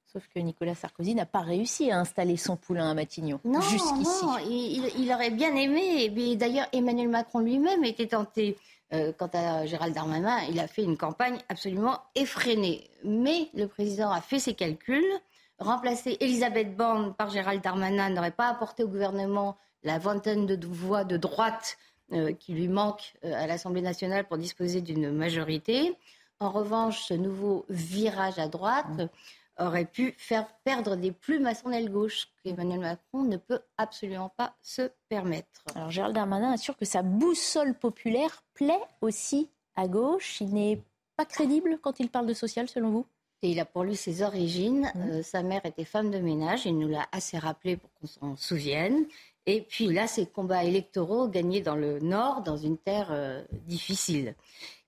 [0.06, 4.26] Sauf que Nicolas Sarkozy n'a pas réussi à installer son poulain à Matignon non, jusqu'ici.
[4.26, 6.04] Non, il, aurait bien aimé.
[6.04, 8.58] Et d'ailleurs, Emmanuel Macron lui-même était tenté.
[8.94, 12.92] Euh, quant à Gérald Darmanin, il a fait une campagne absolument effrénée.
[13.04, 15.04] Mais le président a fait ses calculs.
[15.58, 21.06] Remplacer Elisabeth Borne par Gérald Darmanin n'aurait pas apporté au gouvernement la vingtaine de voix
[21.06, 21.78] de droite
[22.40, 25.96] qui lui manque euh, à l'Assemblée nationale pour disposer d'une majorité.
[26.40, 29.02] En revanche, ce nouveau virage à droite
[29.60, 34.30] aurait pu faire perdre des plumes à son aile gauche qu'Emmanuel Macron ne peut absolument
[34.30, 35.64] pas se permettre.
[35.76, 40.42] Alors Gérald Darmanin assure que sa boussole populaire plaît aussi à gauche.
[40.42, 40.82] Il n'est
[41.16, 43.06] pas crédible quand il parle de social selon vous?
[43.44, 44.90] Et il a pour lui ses origines.
[44.96, 45.02] Mmh.
[45.02, 48.36] Euh, sa mère était femme de ménage, il nous l'a assez rappelé pour qu'on s'en
[48.38, 49.06] souvienne.
[49.46, 54.36] Et puis là, ses combats électoraux gagnés dans le Nord, dans une terre euh, difficile.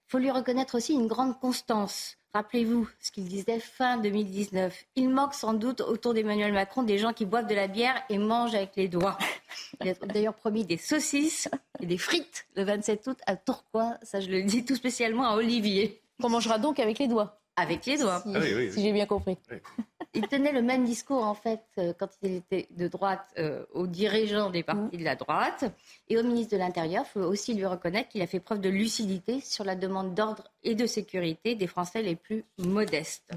[0.08, 2.18] Il faut lui reconnaître aussi une grande constance.
[2.34, 4.86] Rappelez-vous ce qu'il disait fin 2019.
[4.96, 8.18] Il manque sans doute autour d'Emmanuel Macron des gens qui boivent de la bière et
[8.18, 9.18] mangent avec les doigts.
[9.82, 11.48] Il a d'ailleurs promis des saucisses
[11.80, 13.98] et des frites le 27 août à Tourcoing.
[14.04, 16.02] Ça, je le dis tout spécialement à Olivier.
[16.22, 17.40] Qu'on mangera donc avec les doigts.
[17.56, 18.22] Avec les doigts.
[18.22, 18.42] Si, ah
[18.76, 19.38] j'ai bien compris.
[20.16, 23.86] Il tenait le même discours, en fait, euh, quand il était de droite euh, aux
[23.86, 25.66] dirigeants des partis de la droite
[26.08, 27.04] et au ministre de l'Intérieur.
[27.06, 30.46] Il faut aussi lui reconnaître qu'il a fait preuve de lucidité sur la demande d'ordre
[30.64, 33.30] et de sécurité des Français les plus modestes.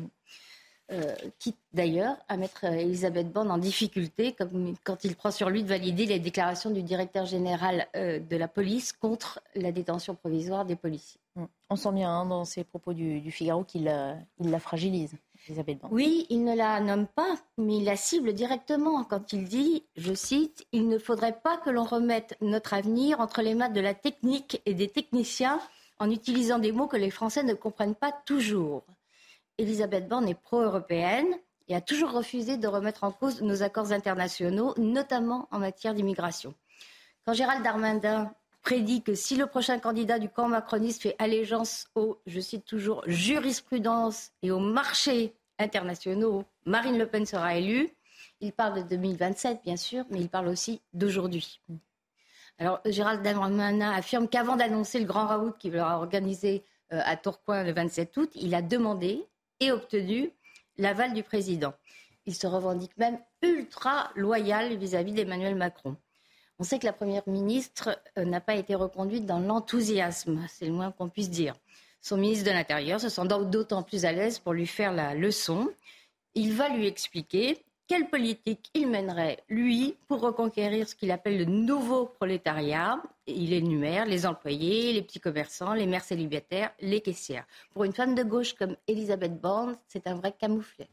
[0.90, 5.62] Euh, quitte d'ailleurs à mettre Elisabeth Borne en difficulté comme quand il prend sur lui
[5.62, 10.76] de valider les déclarations du directeur général de la police contre la détention provisoire des
[10.76, 11.20] policiers.
[11.68, 15.14] On sent bien hein, dans ses propos du, Figaro qu'il la fragilise.
[15.48, 15.78] Elisabeth.
[15.90, 20.12] Oui, il ne la nomme pas, mais il la cible directement quand il dit, je
[20.14, 23.94] cite, Il ne faudrait pas que l'on remette notre avenir entre les mains de la
[23.94, 25.60] technique et des techniciens
[25.98, 28.84] en utilisant des mots que les Français ne comprennent pas toujours.
[29.58, 31.34] Elisabeth Borne est pro-européenne
[31.66, 36.54] et a toujours refusé de remettre en cause nos accords internationaux, notamment en matière d'immigration.
[37.24, 38.32] Quand Gérald Darmanin
[38.62, 43.02] prédit que si le prochain candidat du camp macroniste fait allégeance aux, je cite toujours,
[43.06, 47.90] jurisprudence et aux marchés internationaux, Marine Le Pen sera élue.
[48.40, 51.60] Il parle de 2027, bien sûr, mais il parle aussi d'aujourd'hui.
[52.58, 57.64] Alors, Gérald Darmanin affirme qu'avant d'annoncer le grand raout qu'il va organiser euh, à Tourcoing
[57.64, 59.24] le 27 août, il a demandé
[59.60, 60.30] et obtenu
[60.76, 61.72] l'aval du président.
[62.26, 65.96] Il se revendique même ultra loyal vis-à-vis d'Emmanuel Macron.
[66.58, 70.72] On sait que la Première ministre euh, n'a pas été reconduite dans l'enthousiasme, c'est le
[70.72, 71.54] moins qu'on puisse dire.
[72.00, 75.68] Son ministre de l'Intérieur se sent d'autant plus à l'aise pour lui faire la leçon.
[76.34, 81.46] Il va lui expliquer quelle politique il mènerait, lui, pour reconquérir ce qu'il appelle le
[81.46, 83.02] nouveau prolétariat.
[83.26, 87.46] Il énumère les employés, les petits commerçants, les mères célibataires, les caissières.
[87.72, 90.88] Pour une femme de gauche comme Elisabeth Borne, c'est un vrai camouflet.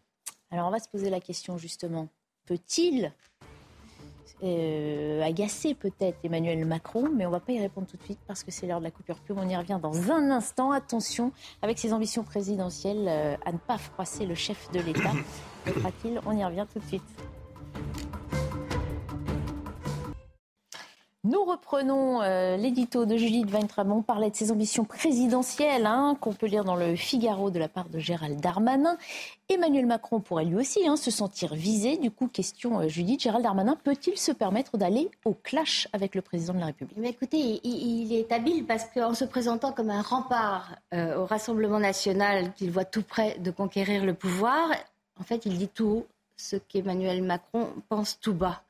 [0.51, 2.07] Alors on va se poser la question justement,
[2.45, 3.11] peut-il
[4.43, 8.19] euh, agacer peut-être Emmanuel Macron, mais on ne va pas y répondre tout de suite
[8.27, 9.37] parce que c'est l'heure de la coupure pub.
[9.39, 10.71] On y revient dans un instant.
[10.71, 15.13] Attention, avec ses ambitions présidentielles, euh, à ne pas froisser le chef de l'État.
[15.65, 17.03] Fera-t-il On y revient tout de suite.
[21.25, 24.05] Nous reprenons euh, l'édito de Judith Weintraub.
[24.05, 27.89] Parlait de ses ambitions présidentielles, hein, qu'on peut lire dans le Figaro de la part
[27.89, 28.95] de Gérald Darmanin.
[29.49, 31.97] Emmanuel Macron pourrait lui aussi hein, se sentir visé.
[31.97, 36.21] Du coup, question euh, Judith, Gérald Darmanin peut-il se permettre d'aller au clash avec le
[36.21, 36.95] président de la République?
[36.99, 41.79] Mais Écoutez, il, est habile parce qu'en se présentant comme un rempart euh, au Rassemblement
[41.79, 44.69] national qu'il voit tout près de conquérir le pouvoir,
[45.19, 46.07] en fait, il dit tout haut
[46.37, 48.61] ce qu'Emmanuel Macron pense tout bas.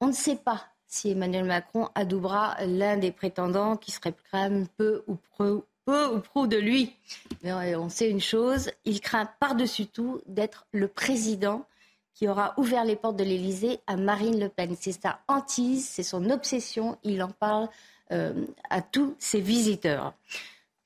[0.00, 0.64] On ne sait pas
[0.96, 6.20] si Emmanuel Macron adoubera l'un des prétendants qui serait même peu ou pro, peu ou
[6.20, 6.96] pro de lui.
[7.42, 11.66] Mais on sait une chose, il craint par-dessus tout d'être le président
[12.14, 14.74] qui aura ouvert les portes de l'Élysée à Marine Le Pen.
[14.80, 17.68] C'est sa hantise, c'est son obsession, il en parle
[18.10, 20.14] euh, à tous ses visiteurs.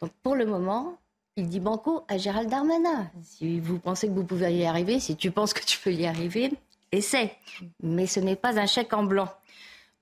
[0.01, 0.99] Donc pour le moment,
[1.37, 3.09] il dit banco à Gérald Darmanin.
[3.23, 6.07] Si vous pensez que vous pouvez y arriver, si tu penses que tu peux y
[6.07, 6.53] arriver,
[6.91, 7.37] essaie.
[7.83, 9.29] Mais ce n'est pas un chèque en blanc.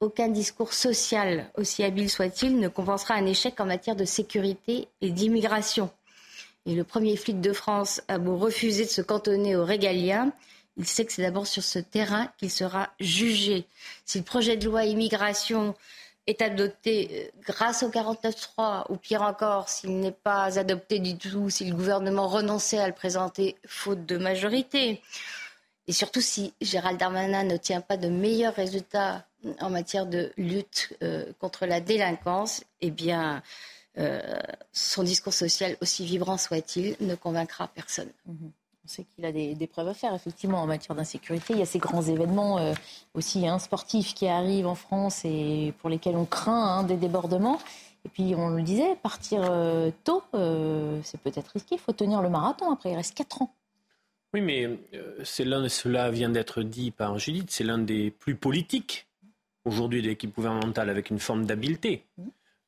[0.00, 5.10] Aucun discours social, aussi habile soit-il, ne compensera un échec en matière de sécurité et
[5.10, 5.90] d'immigration.
[6.66, 10.32] Et le premier flic de France a beau refuser de se cantonner aux régaliens,
[10.78, 13.66] il sait que c'est d'abord sur ce terrain qu'il sera jugé.
[14.04, 15.74] Si le projet de loi immigration
[16.28, 21.50] est adopté euh, grâce au 49.3, ou pire encore, s'il n'est pas adopté du tout,
[21.50, 25.02] si le gouvernement renonçait à le présenter faute de majorité,
[25.88, 29.24] et surtout si Gérald Darmanin ne tient pas de meilleurs résultats
[29.60, 33.42] en matière de lutte euh, contre la délinquance, eh bien,
[33.96, 34.20] euh,
[34.72, 38.10] son discours social, aussi vibrant soit-il, ne convaincra personne.
[38.26, 38.52] Mhm.
[38.84, 41.54] On sait qu'il a des, preuves à faire, effectivement, en matière d'insécurité.
[41.54, 42.74] Il y a ces grands événements euh,
[43.14, 47.58] aussi hein, sportifs qui arrivent en France et pour lesquels on craint hein, des débordements.
[48.04, 49.42] Et puis, on le disait, partir
[50.04, 50.22] tôt,
[51.02, 51.74] c'est peut-être risqué.
[51.74, 52.70] Il faut tenir le marathon.
[52.72, 53.50] Après, il reste 4 ans.
[54.34, 54.68] Oui, mais
[55.24, 59.06] c'est l'un, cela vient d'être dit par Judith, c'est l'un des plus politiques
[59.64, 62.04] aujourd'hui de l'équipe gouvernementale avec une forme d'habileté.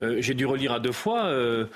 [0.03, 1.27] Euh, j'ai dû relire à deux fois.
[1.27, 1.67] Euh,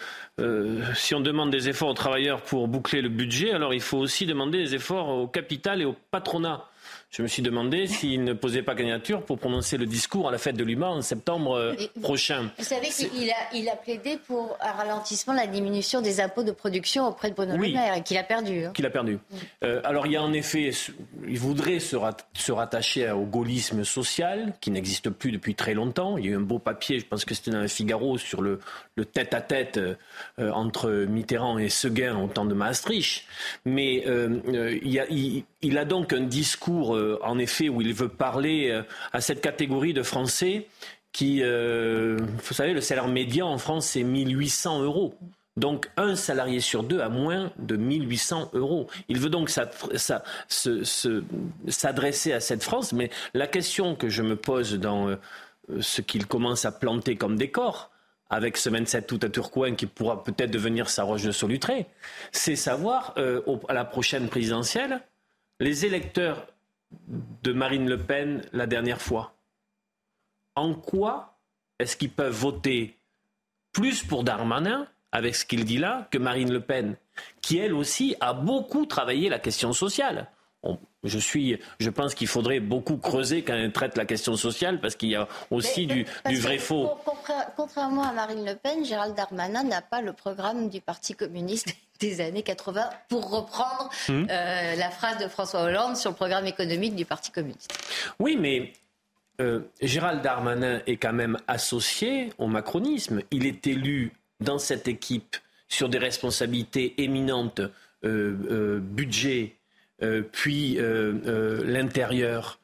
[0.40, 3.98] euh, si on demande des efforts aux travailleurs pour boucler le budget, alors il faut
[3.98, 6.64] aussi demander des efforts au capital et au patronat
[7.16, 10.38] je me suis demandé s'il ne posait pas candidature pour prononcer le discours à la
[10.38, 12.50] fête de l'humain en septembre euh, prochain.
[12.58, 16.50] Vous savez qu'il a, il a plaidé pour un ralentissement, la diminution des impôts de
[16.50, 18.64] production auprès de Bruno Le Maire et qu'il a perdu.
[18.64, 18.72] Hein.
[18.74, 19.20] Qu'il a perdu.
[19.62, 20.72] Euh, alors il y a en effet,
[21.28, 21.96] il voudrait se,
[22.32, 26.18] se rattacher au gaullisme social qui n'existe plus depuis très longtemps.
[26.18, 28.42] Il y a eu un beau papier, je pense que c'était dans le Figaro, sur
[28.42, 28.58] le,
[28.96, 33.22] le tête-à-tête euh, entre Mitterrand et Seguin au temps de Maastricht.
[33.64, 37.94] Mais il, y a, il, il a donc un discours, euh, en effet, où il
[37.94, 40.68] veut parler euh, à cette catégorie de Français
[41.10, 45.14] qui, euh, vous savez, le salaire médian en France, c'est 1800 euros.
[45.56, 48.88] Donc un salarié sur deux a moins de 1800 euros.
[49.08, 49.50] Il veut donc
[51.68, 52.92] s'adresser à cette France.
[52.92, 55.16] Mais la question que je me pose dans
[55.78, 57.92] ce qu'il commence à planter comme décor,
[58.30, 61.86] avec ce 27 août à Turcoing qui pourra peut-être devenir sa roche de Solutré,
[62.32, 63.14] c'est savoir
[63.68, 65.00] à la prochaine présidentielle
[65.64, 66.46] les électeurs
[67.42, 69.34] de Marine Le Pen la dernière fois,
[70.56, 71.38] en quoi
[71.78, 72.98] est-ce qu'ils peuvent voter
[73.72, 76.96] plus pour Darmanin, avec ce qu'il dit là, que Marine Le Pen,
[77.40, 80.28] qui elle aussi a beaucoup travaillé la question sociale?
[81.04, 84.96] Je, suis, je pense qu'il faudrait beaucoup creuser quand elle traite la question sociale parce
[84.96, 86.06] qu'il y a aussi du,
[86.38, 86.90] vrai faux.
[87.56, 92.20] Contrairement à Marine Le Pen, Gérald Darmanin n'a pas le programme du Parti communiste des
[92.20, 94.26] années 80 pour reprendre hum.
[94.30, 97.78] euh, la phrase de François Hollande sur le programme économique du Parti communiste.
[98.18, 98.72] Oui, mais
[99.40, 103.20] euh, Gérald Darmanin est quand même associé au macronisme.
[103.30, 105.36] Il est élu dans cette équipe
[105.68, 107.60] sur des responsabilités éminentes,
[108.04, 109.56] euh, budget,
[110.32, 112.58] puis euh, euh, l'intérieur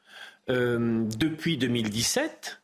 [0.47, 2.61] depuis 2017.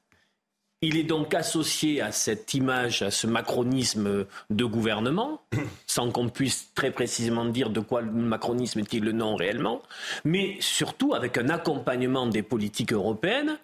[0.81, 5.41] Il est donc associé à cette image, à ce macronisme de gouvernement,
[5.87, 9.81] sans qu'on puisse très précisément dire de quoi le macronisme est-il le nom réellement,
[10.25, 13.57] mais surtout avec un accompagnement des politiques européennes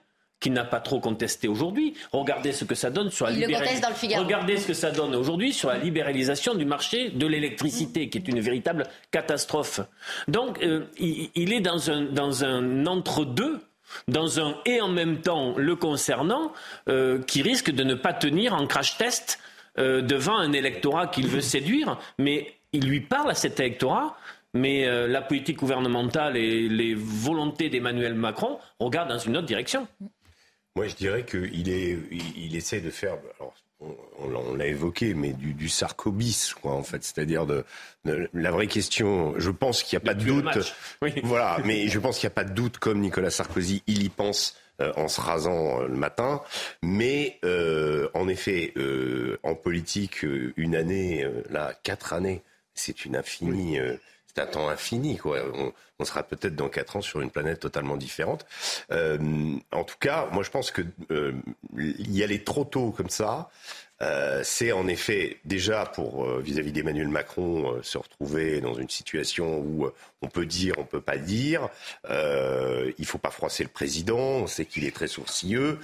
[0.43, 1.93] qui n'a pas trop contesté aujourd'hui.
[2.11, 4.19] Regardez ce que ça donne sur la libéralisation.
[4.19, 8.27] Regardez ce que ça donne aujourd'hui sur la libéralisation du marché de l'électricité, qui est
[8.27, 9.79] une véritable catastrophe.
[10.27, 13.61] Donc, euh, il, est dans un, dans un entre-deux
[14.09, 16.51] dans un et en même temps le concernant,
[16.89, 19.39] euh, qui risque de ne pas tenir en crash test
[19.77, 24.17] euh, devant un électorat qu'il veut séduire, mais il lui parle à cet électorat.
[24.55, 29.87] Mais la politique gouvernementale et les volontés d'Emmanuel Macron regardent dans une autre direction.
[30.75, 31.99] Moi, je dirais qu'il est,
[32.35, 33.17] il essaie de faire.
[33.39, 33.53] Alors,
[34.17, 37.03] on, l'a évoqué, mais du, du sarcobis, quoi, en fait.
[37.03, 37.65] C'est-à-dire de,
[38.05, 39.33] la vraie question.
[39.37, 40.75] Je pense qu'il n'y a pas de doute.
[41.23, 44.09] Voilà, mais je pense qu'il n'y a pas de doute, comme Nicolas Sarkozy, il y
[44.09, 44.57] pense.
[44.81, 46.41] Euh, en se rasant euh, le matin,
[46.81, 48.73] mais euh, en effet,
[49.43, 50.25] en politique,
[50.57, 52.41] une année, là, quatre années,
[52.73, 53.77] c'est une infinie,
[54.35, 55.39] c'est temps infini, quoi.
[55.99, 58.45] On, sera peut-être dans quatre ans sur une planète totalement différente.
[58.91, 60.81] en tout cas, moi, je pense que
[61.77, 63.49] y aller trop tôt comme ça.
[64.03, 68.89] Euh, c'est en effet déjà pour euh, vis-à-vis d'Emmanuel Macron euh, se retrouver dans une
[68.89, 69.89] situation où
[70.21, 71.69] on peut dire, on peut pas dire.
[72.09, 74.17] il ne faut pas froisser le président.
[74.17, 75.79] On sait qu'il est très sourcilleux.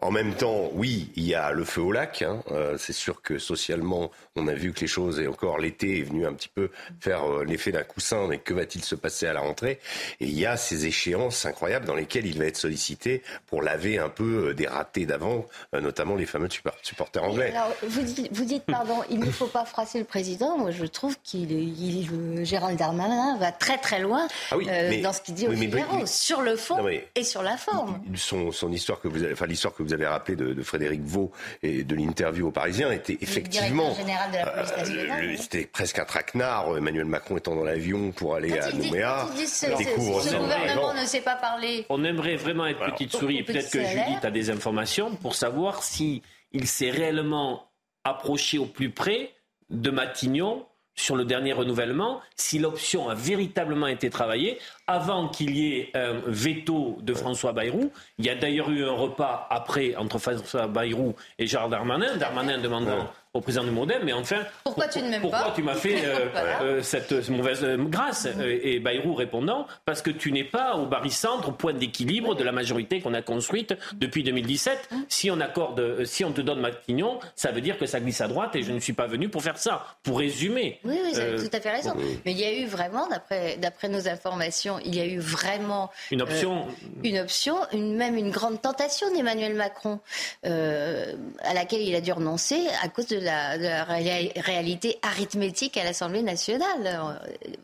[0.00, 2.22] en même temps, oui, il y a le feu au lac.
[2.22, 2.42] Hein.
[2.78, 6.26] c'est sûr que socialement, on a vu que les choses et encore l'été est venu
[6.26, 8.26] un petit peu faire l'effet d'un coussin.
[8.28, 9.78] Mais que va-t-il se passer à la rentrée?
[10.20, 13.98] Et il y a ces échéances incroyables dans lesquelles il va être sollicité pour laver
[13.98, 17.52] un peu des ratés d'avant, notamment les fameux super supporter anglais.
[17.82, 20.58] vous, dites, pardon, il ne faut pas froisser le président.
[20.58, 25.20] Moi, je trouve qu'il il, Gérald Darmanin va très très loin ah euh, dans ce
[25.20, 28.00] qu'il dit au Figaro, sur le fond et sur la forme.
[28.16, 31.32] Son, son histoire que vous avez, enfin l'histoire que vous avez rappelée de, Frédéric Vaux
[31.62, 33.96] et de l'interview aux Parisiens était effectivement.
[33.98, 36.76] Euh, c'était presque un traquenard.
[36.76, 39.26] Emmanuel Macron étant dans l'avion pour aller à Nouméa,
[39.76, 41.86] découvre ce gouvernement ne sait pas parler.
[41.88, 43.42] On aimerait vraiment être petite souris.
[43.42, 47.70] Peut-être que Judith a des informations pour savoir si il s'est réellement
[48.04, 49.34] approché au plus près
[49.70, 54.58] de Matignon sur le dernier renouvellement, si l'option a véritablement été travaillée,
[54.92, 57.90] avant qu'il y ait un veto de François Bayrou.
[58.18, 62.58] Il y a d'ailleurs eu un repas après entre François Bayrou et Gérard Darmanin, Darmanin
[62.58, 66.02] demandant au président du Modem, mais enfin, pourquoi tu ne m'aimes pas tu m'as fait
[66.04, 66.28] euh,
[66.60, 68.28] euh, cette mauvaise euh, grâce
[68.62, 72.52] Et Bayrou répondant, parce que tu n'es pas au barycentre, au point d'équilibre de la
[72.52, 74.90] majorité qu'on a construite depuis 2017.
[75.08, 78.28] Si on accorde, si on te donne Matignon, ça veut dire que ça glisse à
[78.28, 80.78] droite et je ne suis pas venu pour faire ça, pour résumer.
[80.84, 81.94] Oui, oui, vous avez tout à fait raison.
[82.26, 83.08] Mais il y a eu vraiment,
[83.58, 86.66] d'après nos informations, il y a eu vraiment une option,
[87.02, 90.00] une option, une, même une grande tentation d'Emmanuel Macron,
[90.44, 97.20] à laquelle il a dû renoncer à cause de la, réalité arithmétique à l'Assemblée nationale.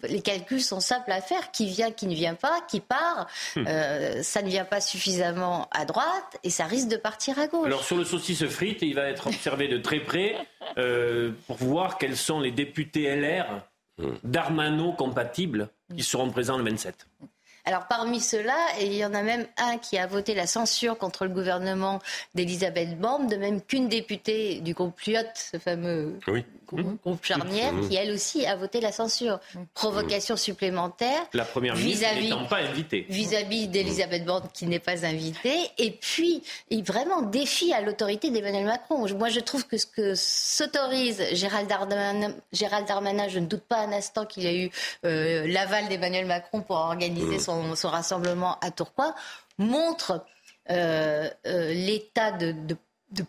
[0.08, 1.50] Les calculs sont simples à faire.
[1.52, 3.26] Qui vient, qui ne vient pas, qui part.
[3.56, 3.64] Hmm.
[3.66, 7.66] Euh, ça ne vient pas suffisamment à droite et ça risque de partir à gauche.
[7.66, 10.36] Alors sur le saucisse frite, il va être observé de très près
[10.76, 13.62] euh, pour voir quels sont les députés LR
[13.98, 14.14] hmm.
[14.24, 17.06] d'Armano compatibles qui seront présents le 27.
[17.68, 21.26] Alors parmi ceux-là, il y en a même un qui a voté la censure contre
[21.26, 21.98] le gouvernement
[22.34, 26.18] d'Elisabeth Borne, de même qu'une députée du groupe Lyot, ce fameux
[26.66, 27.16] groupe, mmh.
[27.22, 27.88] charnière, mmh.
[27.88, 29.38] qui elle aussi a voté la censure.
[29.54, 29.58] Mmh.
[29.74, 31.20] Provocation supplémentaire.
[31.32, 33.06] La première ministre n'étant pas invitée.
[33.08, 35.58] Vis-à-vis d'Elisabeth Borne qui n'est pas invitée.
[35.78, 39.06] Et puis, il vraiment défie à l'autorité d'Emmanuel Macron.
[39.14, 43.80] Moi, je trouve que ce que s'autorise Gérald Darmanin, Gérald Darmanin, je ne doute pas
[43.80, 44.70] un instant qu'il a eu
[45.04, 49.14] euh, l'aval d'Emmanuel Macron pour organiser son son, rassemblement à Tourcoing,
[49.58, 50.24] montre
[50.70, 52.54] euh, euh, l'état de,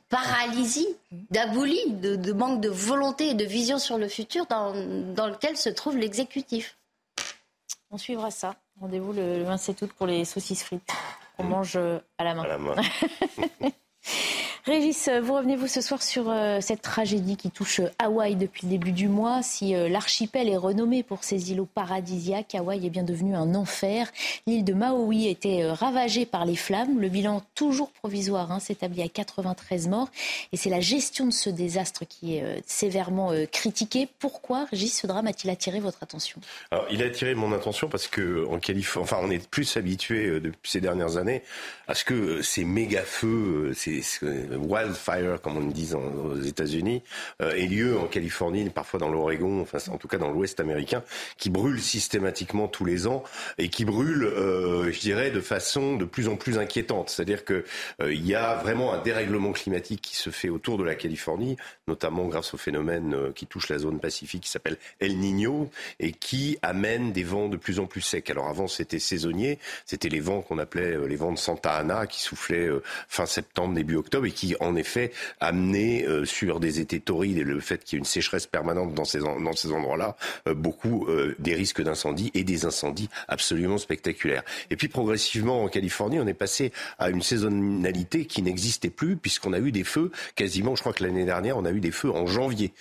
[0.09, 0.87] paralysie,
[1.31, 5.97] d'abolie, de, manque de volonté et de vision sur le futur dans, lequel se trouve
[5.97, 6.77] l'exécutif.
[7.91, 8.55] On suivra ça.
[8.79, 10.91] Rendez-vous le 27 août pour les saucisses frites.
[11.37, 11.77] On mange
[12.17, 12.75] À la main.
[14.65, 18.91] Régis, vous revenez-vous ce soir sur euh, cette tragédie qui touche Hawaï depuis le début
[18.91, 19.41] du mois.
[19.41, 24.12] Si euh, l'archipel est renommé pour ses îlots paradisiaques, Hawaï est bien devenu un enfer.
[24.48, 27.00] L'île de Maui a été euh, ravagée par les flammes.
[27.00, 30.10] Le bilan toujours provisoire hein, s'établit à 93 morts.
[30.52, 34.10] Et c'est la gestion de ce désastre qui est sévèrement critiquée.
[34.19, 36.41] Pourquoi, Régis, ce drame a-t-il attiré votre attention?
[36.91, 40.69] Il a attiré mon attention parce que en Californie, enfin, on est plus habitué depuis
[40.69, 41.43] ces dernières années
[41.88, 43.74] à ce que ces méga feux,
[44.55, 47.03] wildfire, comme on le dit aux États-Unis,
[47.41, 51.03] euh, ait lieu en Californie, parfois dans l'Oregon, enfin en tout cas dans l'Ouest américain,
[51.38, 53.23] qui brûle systématiquement tous les ans
[53.57, 57.09] et qui brûle, euh, je dirais, de façon de plus en plus inquiétante.
[57.09, 57.65] C'est-à-dire que
[58.01, 61.57] euh, y a vraiment un dérèglement climatique qui se fait autour de la Californie,
[61.88, 66.12] notamment grâce au phénomène euh, qui touche la zone pacifique qui s'appelle El Niño et
[66.12, 68.29] qui amène des vents de plus en plus secs.
[68.29, 72.21] Alors avant c'était saisonnier, c'était les vents qu'on appelait les vents de Santa Ana qui
[72.21, 72.69] soufflaient
[73.07, 77.43] fin septembre, début octobre et qui en effet amener euh, sur des étés torrides et
[77.43, 80.15] le fait qu'il y ait une sécheresse permanente dans ces, dans ces endroits-là,
[80.47, 84.43] euh, beaucoup euh, des risques d'incendie et des incendies absolument spectaculaires.
[84.69, 89.54] Et puis progressivement en Californie, on est passé à une saisonnalité qui n'existait plus puisqu'on
[89.54, 92.12] a eu des feux quasiment, je crois que l'année dernière, on a eu des feux
[92.12, 92.71] en janvier.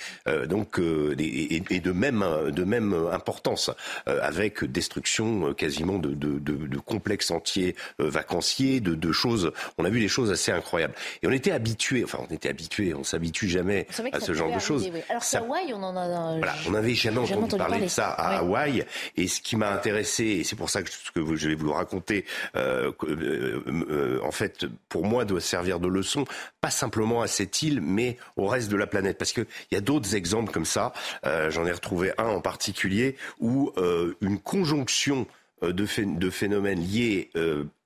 [0.46, 3.70] donc et, et, de même de même importance
[4.06, 9.52] avec destruction quasiment de, de, de, de complexes entiers vacanciers, de, de choses.
[9.78, 10.94] On a vu des choses assez incroyables.
[11.22, 14.54] Et on était était habitué, enfin on était habitué, on s'habitue jamais à ce genre
[14.54, 14.88] de choses.
[15.08, 16.36] Alors ça, Hawaï, on en a.
[16.38, 18.84] Voilà, on n'avait jamais, entendu, parler, de ça à Hawaï.
[19.16, 21.72] Et ce qui m'a intéressé, et c'est pour ça que ce que je vais vous
[21.72, 22.24] raconter,
[22.56, 26.24] euh, euh, euh, en fait, pour moi, doit servir de leçon,
[26.60, 29.80] pas simplement à cette île, mais au reste de la planète, parce qu'il y a
[29.80, 30.92] d'autres exemples comme ça.
[31.24, 33.72] J'en ai retrouvé un en particulier où
[34.20, 35.26] une conjonction
[35.62, 37.30] de, de phénomènes liés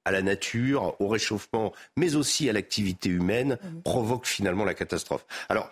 [0.04, 3.82] à la nature, au réchauffement, mais aussi à l'activité humaine, mmh.
[3.82, 5.24] provoque finalement la catastrophe.
[5.48, 5.70] Alors,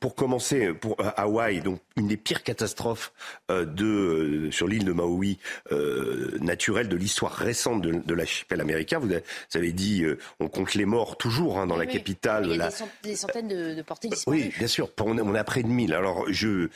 [0.00, 3.12] pour commencer, pour euh, Hawaï, donc une des pires catastrophes
[3.50, 5.38] euh, de, euh, sur l'île de Maui
[5.70, 8.98] euh, naturelle de l'histoire récente de, de l'archipel américain.
[8.98, 9.10] Vous
[9.54, 10.04] avez, dit,
[10.40, 12.46] on compte les morts toujours hein, dans la capitale.
[12.46, 12.70] Il y a
[13.02, 14.36] des, centaines de, de portées disparues.
[14.36, 14.90] Oui, bien sûr.
[15.00, 15.94] On, on a près de 1000.
[15.94, 16.68] Alors, je,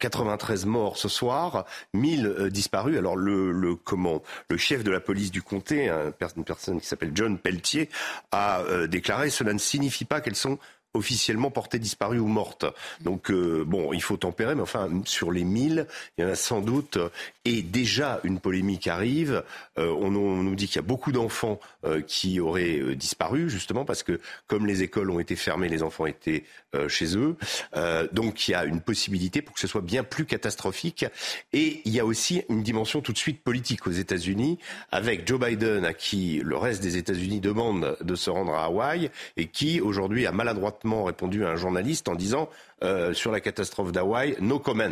[0.00, 2.98] 93 morts ce soir, 1000 disparus.
[2.98, 7.12] Alors, le, le, comment, le chef de la police du comté, une personne qui s'appelle
[7.14, 7.88] John Pelletier,
[8.32, 10.58] a déclaré cela ne signifie pas qu'elles sont
[10.94, 12.64] officiellement portées disparues ou mortes.
[13.00, 15.86] Donc euh, bon, il faut tempérer, mais enfin sur les 1000,
[16.16, 16.98] il y en a sans doute.
[17.44, 19.42] Et déjà une polémique arrive.
[19.78, 24.02] Euh, on, nous dit qu'il y a beaucoup d'enfants euh, qui auraient disparu justement parce
[24.02, 26.44] que comme les écoles ont été fermées, les enfants étaient
[26.88, 27.36] chez eux.
[28.12, 31.06] donc il y a une possibilité pour que ce soit bien plus catastrophique.
[31.52, 34.58] Et il y a aussi une dimension tout de suite politique aux États-Unis
[34.90, 39.10] avec Joe Biden à qui le reste des États-Unis demande de se rendre à Hawaï
[39.36, 42.48] et qui aujourd'hui a maladroitement répondu à un journaliste en disant
[42.82, 44.84] euh, sur la catastrophe d'Hawaï, no comment.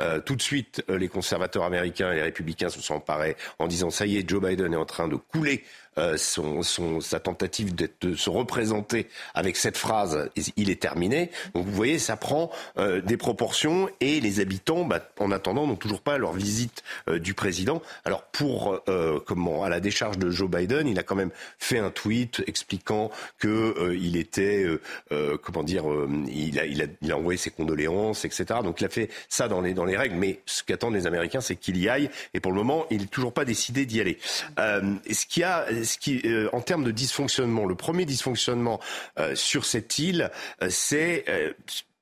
[0.00, 3.66] Euh, tout de suite, euh, les conservateurs américains et les républicains se sont emparés en
[3.66, 5.64] disant ça y est, Joe Biden est en train de couler
[5.98, 11.30] euh, son, son, sa tentative de se représenter avec cette phrase, il est terminé.
[11.54, 15.76] Donc vous voyez, ça prend euh, des proportions et les habitants, bah, en attendant, n'ont
[15.76, 17.80] toujours pas leur visite euh, du président.
[18.04, 18.82] Alors pour
[19.26, 23.10] comment à la décharge de Joe Biden, il a quand même fait un tweet expliquant
[23.38, 24.66] que il était
[25.42, 25.84] comment dire,
[26.28, 28.60] il a, il, a, il, a, envoyé ses condoléances, etc.
[28.62, 30.16] Donc il a fait ça dans les dans les règles.
[30.16, 32.10] Mais ce qu'attendent les Américains, c'est qu'il y aille.
[32.34, 34.18] Et pour le moment, il n'est toujours pas décidé d'y aller.
[34.56, 35.66] ce qui a
[36.08, 38.80] euh, en termes de dysfonctionnement, le premier dysfonctionnement
[39.18, 40.30] euh, sur cette île,
[40.62, 41.24] euh, c'est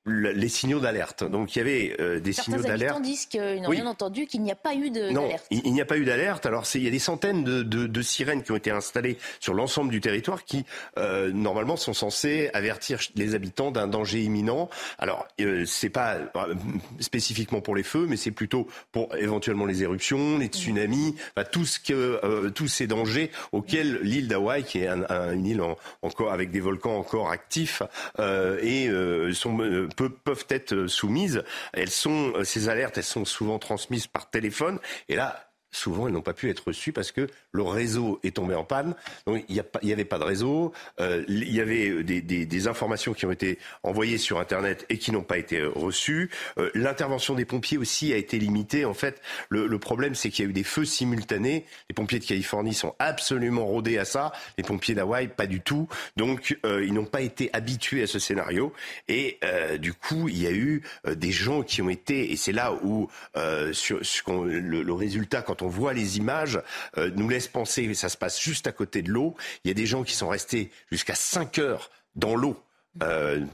[0.04, 1.22] les signaux d'alerte.
[1.22, 2.94] Donc il y avait euh, des signaux d'alerte.
[2.94, 5.14] Certains disent qu'ils n'ont rien entendu, qu'il n'y a pas eu d'alerte.
[5.14, 6.44] Non, il, n'y a pas eu d'alerte.
[6.44, 9.54] Alors il y a des centaines de, de, de, sirènes qui ont été installées sur
[9.54, 10.64] l'ensemble du territoire qui
[10.98, 14.68] euh, normalement sont censées avertir les habitants d'un danger imminent.
[14.98, 16.54] Alors euh, c'est pas euh,
[16.98, 21.64] spécifiquement pour les feux, mais c'est plutôt pour éventuellement les éruptions, les tsunamis, enfin, tout
[21.64, 25.62] ce que euh, tous ces dangers auxquels l'île d'Hawaï, qui est un, un, une île
[26.02, 27.82] encore avec des volcans encore actifs,
[28.18, 28.88] et
[29.32, 31.44] sont peuvent être soumises.
[31.72, 34.78] Elles sont, euh, ces alertes, elles sont souvent transmises par téléphone.
[35.08, 38.54] Et là, souvent elles n'ont pas pu être reçues parce que le réseau est tombé
[38.54, 38.94] en panne.
[39.26, 40.72] Donc il n'y avait pas de réseau.
[41.00, 45.10] Euh, il y avait euh, des, informations qui ont été envoyées sur Internet et qui
[45.10, 46.30] n'ont pas été euh, reçues.
[46.74, 48.84] L'intervention des pompiers aussi a été limitée.
[48.84, 51.64] En fait, le, problème c'est qu'il y a eu des feux simultanés.
[51.88, 54.32] Les pompiers de Californie sont absolument rodés à ça.
[54.58, 55.88] Les pompiers d'Hawaï pas du tout.
[56.16, 58.72] Donc ils n'ont pas été habitués à ce scénario.
[59.08, 59.40] Et
[59.78, 63.08] du coup il y a eu des gens qui ont été et c'est là où
[63.34, 66.60] le, le résultat quand on voit les images,
[66.98, 69.34] euh, nous laisse penser, mais ça se passe juste à côté de l'eau,
[69.64, 72.62] il y a des gens qui sont restés jusqu'à 5 heures dans l'eau.
[73.02, 73.44] Euh,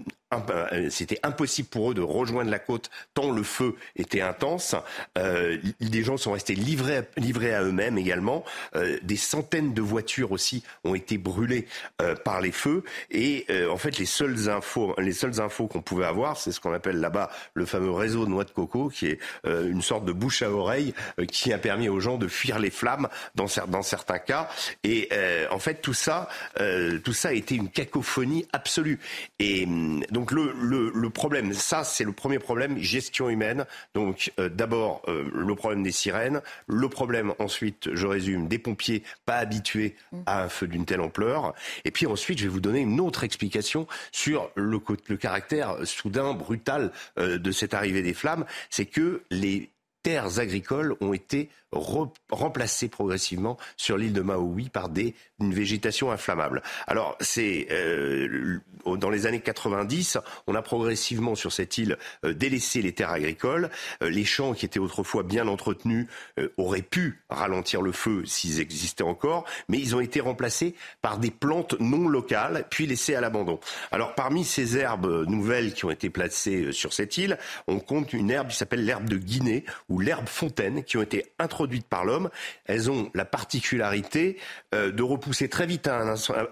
[0.90, 4.74] c'était impossible pour eux de rejoindre la côte tant le feu était intense.
[5.16, 8.44] Euh, des gens sont restés livrés, à eux-mêmes également.
[8.76, 11.66] Euh, des centaines de voitures aussi ont été brûlées
[12.02, 12.84] euh, par les feux.
[13.10, 16.60] Et euh, en fait, les seules infos, les seules infos qu'on pouvait avoir, c'est ce
[16.60, 20.12] qu'on appelle là-bas le fameux réseau de noix de coco, qui est une sorte de
[20.12, 20.94] bouche à oreille
[21.30, 23.46] qui a permis aux gens de fuir les flammes dans,
[23.82, 24.48] certains cas.
[24.84, 25.08] Et
[25.50, 26.28] en fait, tout ça,
[27.04, 28.98] tout ça a été une cacophonie absolue.
[29.38, 33.66] Donc le, le, problème, ça c'est le premier problème, gestion humaine.
[33.94, 39.02] Donc euh, d'abord euh, le problème des sirènes, le problème ensuite, je résume, des pompiers
[39.26, 39.96] pas habitués
[40.26, 41.54] à un feu d'une telle ampleur.
[41.84, 46.34] Et puis ensuite, je vais vous donner une autre explication sur le, le caractère soudain,
[46.34, 48.44] brutal euh, de cette arrivée des flammes.
[48.70, 49.70] C'est que les
[50.02, 56.62] terres agricoles ont été remplacées progressivement sur l'île de Maui par des, une végétation inflammable.
[56.86, 62.80] Alors, c'est euh, dans les années 90, on a progressivement sur cette île euh, délaissé
[62.80, 63.70] les terres agricoles.
[64.02, 66.06] Euh, les champs qui étaient autrefois bien entretenus
[66.56, 71.30] auraient pu ralentir le feu s'ils existaient encore, mais ils ont été remplacés par des
[71.30, 73.60] plantes non locales, puis laissées à l'abandon.
[73.90, 78.30] Alors, parmi ces herbes nouvelles qui ont été placées sur cette île, on compte une
[78.30, 81.57] herbe qui s'appelle l'herbe de Guinée ou l'herbe fontaine qui ont été introduites
[81.88, 82.30] par l'homme.
[82.66, 84.38] Elles ont la particularité
[84.74, 85.88] euh, de repousser très vite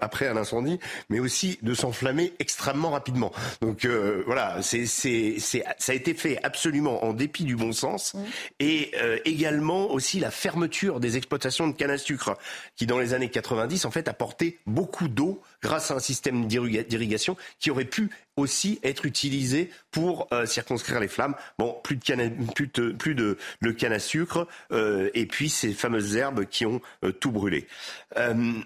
[0.01, 0.79] après un incendie,
[1.09, 3.31] mais aussi de s'enflammer extrêmement rapidement.
[3.61, 8.13] Donc euh, voilà, c'est, c'est, ça a été fait absolument en dépit du bon sens
[8.13, 8.19] mmh.
[8.59, 12.37] et euh, également aussi la fermeture des exploitations de canne à sucre
[12.75, 17.35] qui dans les années 90 en fait apportait beaucoup d'eau grâce à un système d'irrigation
[17.59, 21.35] qui aurait pu aussi être utilisé pour euh, circonscrire les flammes.
[21.57, 23.35] Bon, plus de canne, plus de, plus de,
[23.71, 27.67] canne à sucre euh, et puis ces fameuses herbes qui ont euh, tout brûlé.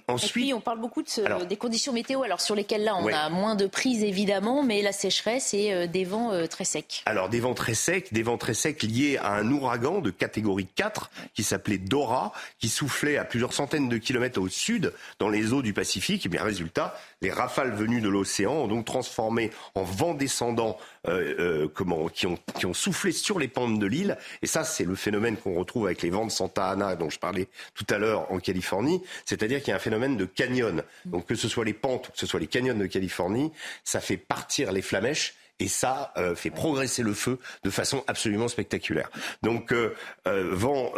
[0.08, 3.08] ensuite, et puis on parle beaucoup de des conditions météo, alors sur lesquelles là on
[3.08, 7.04] a moins de prise évidemment, mais la sécheresse et des vents très secs.
[7.06, 10.68] Alors des vents très secs, des vents très secs liés à un ouragan de catégorie
[10.76, 15.54] 4 qui s'appelait Dora, qui soufflait à plusieurs centaines de kilomètres au sud dans les
[15.54, 16.26] eaux du Pacifique.
[16.26, 16.81] Et bien résultat,
[17.22, 20.78] les rafales venues de l'océan ont donc transformé en vent descendant
[21.08, 24.18] euh, euh, qui, ont, soufflé sur les pentes de l'île.
[24.42, 27.20] Et ça, c'est le phénomène qu'on retrouve avec les vents de Santa Ana dont je
[27.20, 29.02] parlais tout à l'heure en Californie.
[29.26, 30.84] C'est-à-dire qu'il y a un phénomène de canyon.
[31.28, 33.52] Que ce soit les pentes ou que ce soit les canyons de Californie,
[33.84, 38.48] ça fait partir les flamèches et ça euh, fait progresser le feu de façon absolument
[38.48, 39.12] spectaculaire.
[39.44, 39.94] Donc euh,
[40.28, 40.94] euh, vent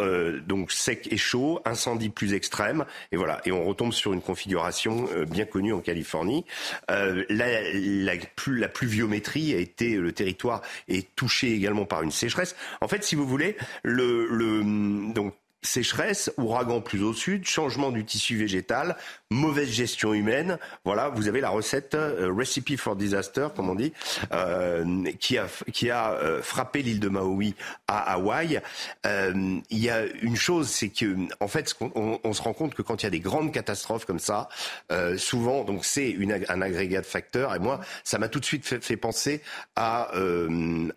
[0.46, 5.08] donc sec et chaud, incendie plus extrême et voilà et on retombe sur une configuration
[5.28, 6.44] bien connue en Californie.
[6.88, 8.14] La, la,
[8.46, 12.56] la, pluviométrie a été le territoire est touché également par une sécheresse.
[12.80, 15.34] En fait, si vous voulez, le, le donc
[15.64, 18.96] sécheresse, ouragan plus au sud, changement du tissu végétal,
[19.30, 20.58] mauvaise gestion humaine.
[20.84, 23.92] Voilà, vous avez la recette euh, Recipe for Disaster, comme on dit,
[24.32, 27.54] euh, qui a, qui a euh, frappé l'île de Maui
[27.88, 28.60] à Hawaï.
[29.04, 32.82] il y a une chose, c'est que en fait, on, on, se rend compte que
[32.82, 34.48] quand il y a des grandes catastrophes comme ça,
[35.16, 36.16] souvent, donc c'est
[36.48, 37.54] un agrégat de facteurs.
[37.54, 39.42] Et moi, ça m'a tout de suite fait, penser
[39.76, 40.10] à,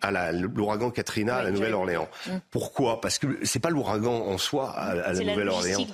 [0.02, 2.08] à l'ouragan Katrina à la Nouvelle-Orléans.
[2.26, 2.30] Mm.
[2.50, 3.00] Pourquoi?
[3.00, 5.86] Parce que c'est pas l'ouragan en soi à, la Nouvelle-Orléans.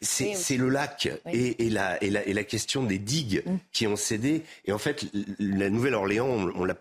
[0.00, 3.56] C'est le lac et, la, et, la, et, la, question des digues mm.
[3.72, 4.42] qui ont cédé.
[4.64, 5.06] Et en fait,
[5.38, 6.76] la Nouvelle-Orléans, on l'a,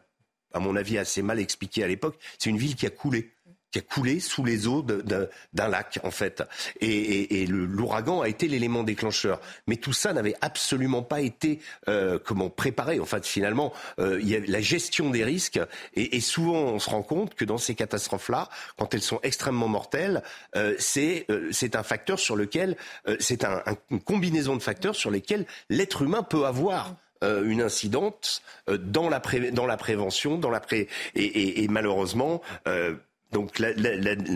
[0.53, 2.17] à mon avis, assez mal expliqué à l'époque.
[2.37, 3.32] C'est une ville qui a coulé
[3.73, 6.43] qui a coulé sous les eaux d'un lac, en fait.
[6.79, 9.41] Et, l'ouragan a été l'élément déclencheur.
[9.67, 11.59] Mais tout ça n'avait absolument pas été
[11.89, 12.99] euh, comment préparé.
[12.99, 15.59] En fait, finalement, euh, il y a la gestion des risques.
[15.95, 18.47] Et, souvent, on se rend compte que dans ces catastrophes-là,
[18.77, 20.21] quand elles sont extrêmement mortelles,
[20.55, 21.25] euh, c'est
[21.75, 22.77] un facteur sur lequel,
[23.19, 29.07] c'est un, une combinaison de facteurs sur lesquels l'être humain peut avoir une incidente dans
[29.07, 29.21] la,
[29.53, 32.41] dans la prévention, dans la pré et, et malheureusement,
[33.33, 33.73] donc la,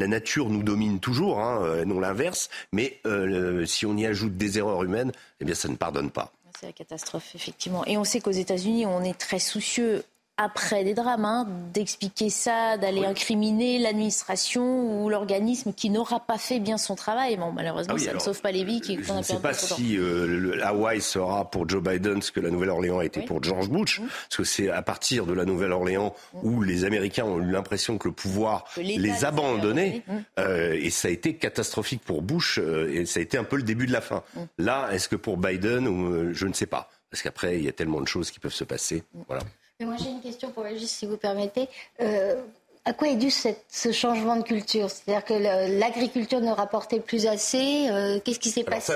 [0.07, 4.57] nature nous domine toujours, hein, euh, non l'inverse, mais euh, si on y ajoute des
[4.57, 6.33] erreurs humaines, eh bien ça ne pardonne pas.
[6.59, 7.85] C'est la catastrophe, effectivement.
[7.85, 10.03] Et on sait qu'aux États-Unis, on est très soucieux
[10.37, 16.59] après des drames, hein, d'expliquer ça, d'aller incriminer l'administration ou l'organisme qui n'aura pas fait
[16.59, 17.37] bien son travail.
[17.37, 19.97] Bon, malheureusement, ah ça ne sauve pas les vies qui Je ne sais pas si
[19.97, 23.99] euh, Hawaï sera pour Joe Biden ce que la Nouvelle-Orléans a été pour George Bush,
[23.99, 26.13] parce que c'est à partir de la Nouvelle-Orléans
[26.43, 30.03] où les Américains ont eu l'impression que le pouvoir les abandonnait,
[30.39, 33.55] euh, et ça a été catastrophique pour Bush, euh, et ça a été un peu
[33.55, 34.23] le début de la fin.
[34.59, 37.73] Là, est-ce que pour Biden, ou, je ne sais pas, parce qu'après, il y a
[37.73, 39.03] tellement de choses qui peuvent se passer.
[39.27, 39.41] Voilà.
[39.79, 41.69] Mais moi, j'ai une question pour Régis, si vous permettez.
[42.01, 42.41] Euh,
[42.83, 44.89] à quoi est dû ce changement de culture?
[44.89, 45.33] C'est-à-dire que
[45.77, 47.87] l'agriculture ne rapportait plus assez.
[47.91, 48.93] Euh, qu'est-ce qui s'est passé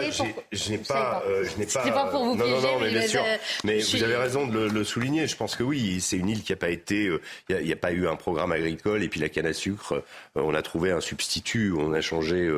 [0.52, 1.92] Je n'ai pas, euh, je n'ai pas.
[1.92, 3.24] pas pour vous piéger, non, non, mais, bien sûr.
[3.64, 5.28] Mais vous avez raison de le, souligner.
[5.28, 7.12] Je pense que oui, c'est une île qui n'a pas été.
[7.50, 10.04] Il n'y a, pas eu un programme agricole et puis la canne à sucre.
[10.34, 11.74] on a trouvé un substitut.
[11.78, 12.50] On a changé.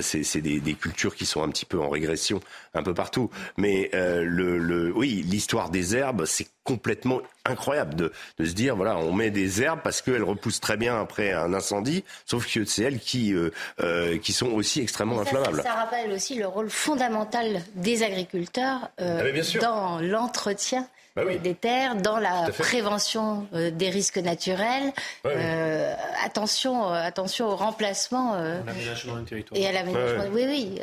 [0.00, 2.40] c'est des, des, cultures qui sont un petit peu en régression
[2.72, 3.30] un peu partout.
[3.58, 8.98] Mais le, le, oui, l'histoire des herbes, c'est complètement incroyable de, de, se dire voilà
[8.98, 12.82] on met des herbes parce qu'elles repoussent très bien après un incendie sauf que c'est
[12.82, 13.50] elles qui euh,
[13.80, 15.62] euh, qui sont aussi extrêmement inflammables.
[15.62, 20.86] Ça rappelle aussi le rôle fondamental des agriculteurs euh, ah, dans l'entretien
[21.24, 24.92] bah des terres, dans la prévention euh, des risques naturels.
[25.26, 25.94] Euh,
[26.24, 28.36] attention, euh, attention au remplacement.
[29.54, 30.24] Et à l'aménagement.
[30.32, 30.80] Oui, oui.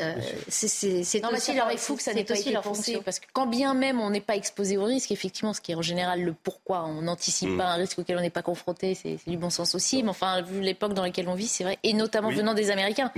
[0.48, 3.02] c'est aussi leur fou que ça n'ait aussi leur fonction.
[3.04, 5.76] Parce que quand bien même on n'est pas exposé au risque, effectivement, ce qui est
[5.76, 7.58] en général le pourquoi on n'anticipe mm.
[7.58, 10.04] pas un risque auquel on n'est pas confronté, c'est du bon sens aussi.
[10.04, 11.78] Mais enfin, vu l'époque dans laquelle on vit, c'est vrai.
[11.84, 13.12] Et notamment venant des Américains,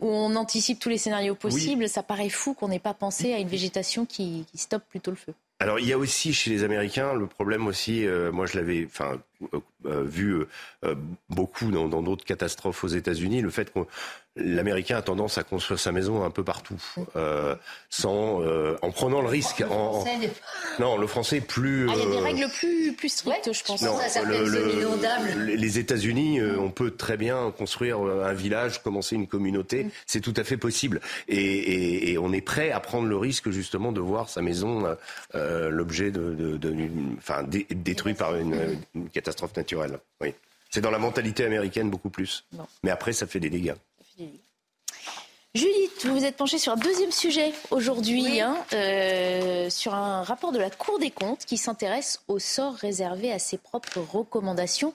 [0.00, 3.38] où on anticipe tous les scénarios possibles, ça paraît fou qu'on n'ait pas pensé à
[3.38, 5.34] une végétation qui, qui stoppe plutôt le feu.
[5.60, 8.84] Alors il y a aussi chez les Américains le problème aussi, euh, moi je l'avais,
[8.86, 9.20] enfin
[9.84, 10.44] vu
[11.30, 13.86] beaucoup dans d'autres catastrophes aux États-Unis, le fait qu'on
[14.38, 16.80] l'Américain a tendance à construire sa maison un peu partout,
[17.16, 17.54] euh,
[17.90, 19.64] sans, euh, en prenant le risque.
[19.70, 20.04] En,
[20.78, 21.88] Non, le français est plus.
[21.88, 23.82] Ah, il y a des euh, règles plus, plus strictes, je pense.
[23.82, 29.26] Non, ça le, les États-Unis, euh, on peut très bien construire un village, commencer une
[29.26, 29.84] communauté.
[29.84, 29.90] Mm.
[30.06, 31.00] C'est tout à fait possible.
[31.28, 34.96] Et, et, et, on est prêt à prendre le risque justement de voir sa maison
[35.34, 36.74] l'objet de, de, de,
[37.18, 39.98] enfin, détruit par une, une catastrophe naturelle.
[40.20, 40.34] Oui.
[40.70, 42.44] C'est dans la mentalité américaine beaucoup plus.
[42.82, 43.74] Mais après, ça fait des dégâts.
[45.54, 50.52] Julie, vous vous êtes penchée sur un deuxième sujet aujourd'hui, hein, euh, sur un rapport
[50.52, 54.92] de la Cour des comptes qui s'intéresse au sort réservé à ses propres recommandations.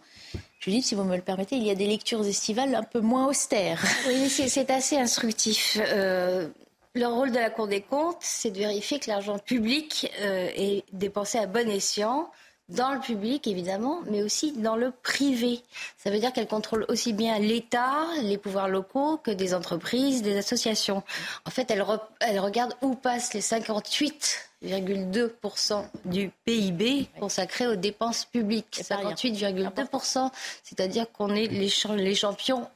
[0.59, 3.27] Judith, si vous me le permettez, il y a des lectures estivales un peu moins
[3.27, 3.83] austères.
[4.07, 5.79] Oui, c'est assez instructif.
[5.81, 6.47] Euh,
[6.93, 10.83] le rôle de la Cour des comptes, c'est de vérifier que l'argent public euh, est
[10.93, 12.29] dépensé à bon escient
[12.73, 15.61] dans le public évidemment, mais aussi dans le privé.
[15.97, 20.37] Ça veut dire qu'elle contrôle aussi bien l'État, les pouvoirs locaux que des entreprises, des
[20.37, 21.03] associations.
[21.45, 21.85] En fait, elle,
[22.19, 28.81] elle regarde où passent les 58,2% du PIB consacré aux dépenses publiques.
[28.83, 30.31] 58,2%,
[30.63, 32.67] c'est-à-dire qu'on est les, les champions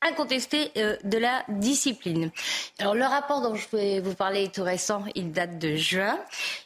[0.00, 2.30] incontesté euh, de la discipline.
[2.78, 6.18] Alors le rapport dont je vais vous parler est tout récent, il date de juin.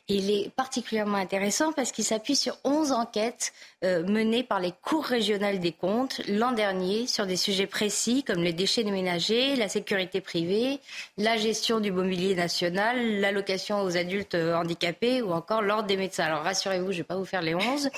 [0.09, 3.53] Il est particulièrement intéressant parce qu'il s'appuie sur 11 enquêtes
[3.85, 8.43] euh, menées par les cours régionales des comptes l'an dernier sur des sujets précis comme
[8.43, 10.81] les déchets ménagers, la sécurité privée,
[11.17, 16.25] la gestion du mobilier national, l'allocation aux adultes euh, handicapés ou encore l'ordre des médecins.
[16.25, 17.91] Alors rassurez-vous, je ne vais pas vous faire les 11.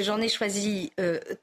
[0.00, 0.92] J'en ai choisi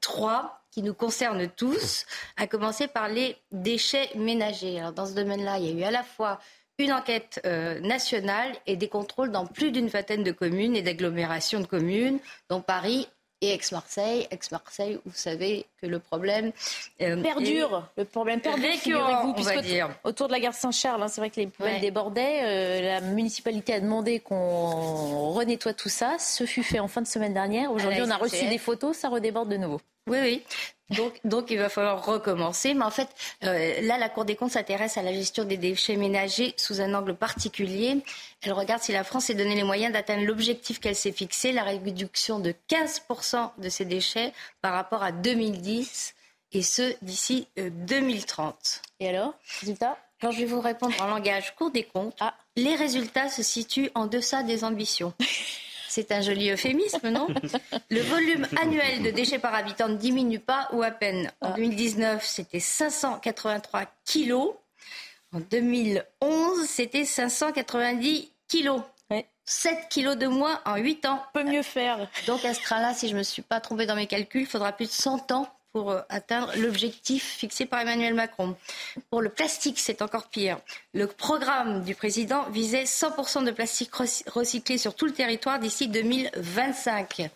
[0.00, 2.06] trois qui nous concerne tous,
[2.36, 4.78] à commencer par les déchets ménagers.
[4.78, 6.38] Alors, dans ce domaine-là, il y a eu à la fois
[6.78, 11.58] une enquête euh, nationale et des contrôles dans plus d'une vingtaine de communes et d'agglomérations
[11.58, 13.08] de communes, dont Paris
[13.40, 14.28] et Aix-Marseille.
[14.30, 16.52] Aix-Marseille, vous savez que le problème
[17.00, 17.88] euh, perdure.
[17.96, 19.04] Le problème perdure,
[19.36, 19.90] va dire.
[20.04, 22.42] Autour de la gare Saint-Charles, hein, c'est vrai que les poubelles débordaient.
[22.44, 26.18] Euh, la municipalité a demandé qu'on renettoie tout ça.
[26.20, 27.72] Ce fut fait en fin de semaine dernière.
[27.72, 29.80] Aujourd'hui, on a reçu des photos, ça redéborde de nouveau.
[30.08, 30.42] Oui, oui.
[30.90, 32.74] Donc, donc, il va falloir recommencer.
[32.74, 33.08] Mais en fait,
[33.44, 36.94] euh, là, la Cour des comptes s'intéresse à la gestion des déchets ménagers sous un
[36.94, 37.98] angle particulier.
[38.42, 41.62] Elle regarde si la France s'est donné les moyens d'atteindre l'objectif qu'elle s'est fixé, la
[41.62, 44.32] réduction de 15% de ces déchets
[44.62, 46.14] par rapport à 2010,
[46.52, 48.54] et ce, d'ici 2030.
[48.54, 49.98] Euh, et alors, résultat?
[50.20, 52.34] Quand je vais vous répondre en langage Cour des comptes, ah.
[52.56, 55.12] les résultats se situent en deçà des ambitions.
[55.88, 57.28] C'est un joli euphémisme, non
[57.90, 61.32] Le volume annuel de déchets par habitant ne diminue pas ou à peine.
[61.40, 62.24] En 2019, ah.
[62.24, 64.54] c'était 583 kilos.
[65.32, 68.82] En 2011, c'était 590 kilos.
[69.44, 71.22] 7 kilos de moins en 8 ans.
[71.32, 72.06] Peut mieux faire.
[72.26, 74.46] Donc à ce train-là, si je ne me suis pas trompée dans mes calculs, il
[74.46, 75.48] faudra plus de 100 ans
[75.78, 78.56] pour euh, atteindre l'objectif fixé par Emmanuel Macron.
[79.10, 80.58] Pour le plastique, c'est encore pire.
[80.92, 87.30] Le programme du président visait 100% de plastique recyclé sur tout le territoire d'ici 2025.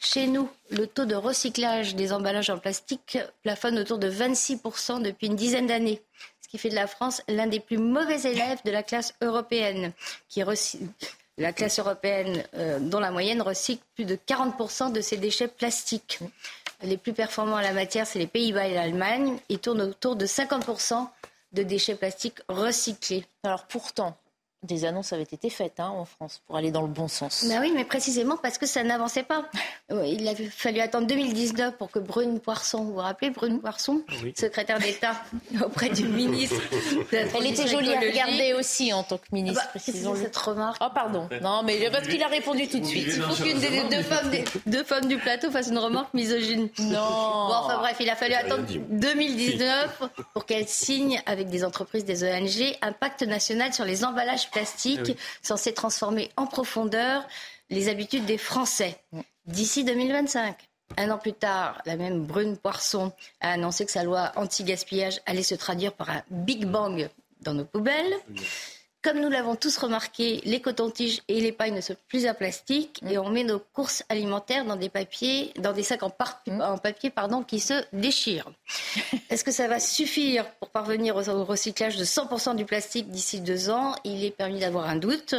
[0.00, 5.26] Chez nous, le taux de recyclage des emballages en plastique plafonne autour de 26% depuis
[5.26, 6.00] une dizaine d'années,
[6.40, 9.92] ce qui fait de la France l'un des plus mauvais élèves de la classe européenne,
[10.30, 10.42] qui
[11.38, 16.18] la classe européenne euh, dont la moyenne recycle plus de 40% de ses déchets plastiques.
[16.82, 19.38] Les plus performants en la matière, c'est les Pays-Bas et l'Allemagne.
[19.48, 21.06] Ils tournent autour de 50%
[21.52, 23.24] de déchets plastiques recyclés.
[23.44, 24.16] Alors pourtant,
[24.62, 27.44] des annonces avaient été faites hein, en France pour aller dans le bon sens.
[27.48, 29.44] Bah oui, mais précisément parce que ça n'avançait pas.
[29.90, 34.02] Il a fallu attendre 2019 pour que Brune Poisson, vous vous rappelez Brune Poisson,
[34.36, 35.14] secrétaire d'État
[35.64, 36.60] auprès du ministre.
[37.12, 39.62] Elle était jolie à regarder aussi en tant que ministre.
[39.64, 40.80] Ah bah, cette remarque.
[40.80, 41.28] Oh pardon.
[41.40, 43.08] Non, mais parce qu'il a répondu tout de suite.
[43.08, 44.30] Il faut qu'une des deux femmes,
[44.66, 46.68] deux femmes du plateau fasse une remarque misogyne.
[46.78, 47.48] Non.
[47.48, 50.02] Bon, enfin bref, il a fallu attendre 2019
[50.32, 55.00] pour qu'elle signe avec des entreprises, des ONG, un pacte national sur les emballages plastique
[55.08, 57.26] ah censé transformer en profondeur
[57.70, 58.96] les habitudes des Français
[59.46, 60.56] d'ici 2025.
[60.98, 65.42] Un an plus tard, la même Brune Poisson a annoncé que sa loi anti-gaspillage allait
[65.42, 67.08] se traduire par un Big Bang
[67.40, 68.14] dans nos poubelles.
[69.02, 73.02] Comme nous l'avons tous remarqué, les cotons-tiges et les pailles ne sont plus en plastique
[73.04, 76.14] et on met nos courses alimentaires dans des papiers, dans des sacs en,
[76.60, 78.52] en papier pardon, qui se déchirent.
[79.30, 83.70] Est-ce que ça va suffire pour parvenir au recyclage de 100% du plastique d'ici deux
[83.70, 83.96] ans?
[84.04, 85.34] Il est permis d'avoir un doute.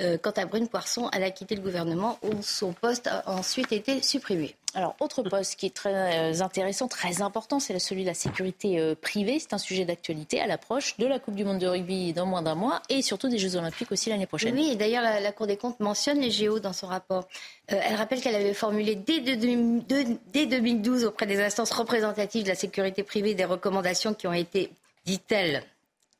[0.00, 3.72] Euh, quant à Brune Poisson, elle a quitté le gouvernement où son poste a ensuite
[3.72, 4.54] été supprimé.
[4.74, 8.78] Alors, autre poste qui est très euh, intéressant, très important, c'est celui de la sécurité
[8.78, 9.38] euh, privée.
[9.38, 12.40] C'est un sujet d'actualité à l'approche de la Coupe du Monde de rugby dans moins
[12.40, 14.54] d'un mois et surtout des Jeux Olympiques aussi l'année prochaine.
[14.54, 17.28] Oui, d'ailleurs, la, Cour des comptes mentionne les géos dans son rapport.
[17.70, 22.54] Euh, elle rappelle qu'elle avait formulé dès, dès 2012 auprès des instances représentatives de la
[22.54, 24.70] sécurité privée des recommandations qui ont été,
[25.04, 25.64] dit-elle,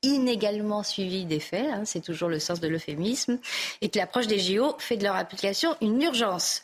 [0.03, 3.39] inégalement suivies des faits, hein, c'est toujours le sens de l'euphémisme,
[3.81, 6.63] et que l'approche des JO fait de leur application une urgence.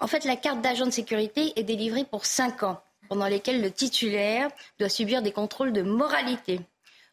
[0.00, 3.70] En fait, la carte d'agent de sécurité est délivrée pour cinq ans, pendant lesquels le
[3.70, 6.60] titulaire doit subir des contrôles de moralité.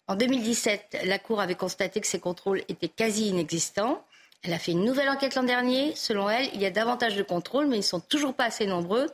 [0.07, 4.03] En 2017, la Cour avait constaté que ces contrôles étaient quasi inexistants.
[4.43, 5.95] Elle a fait une nouvelle enquête l'an dernier.
[5.95, 8.67] Selon elle, il y a davantage de contrôles, mais ils ne sont toujours pas assez
[8.67, 9.07] nombreux.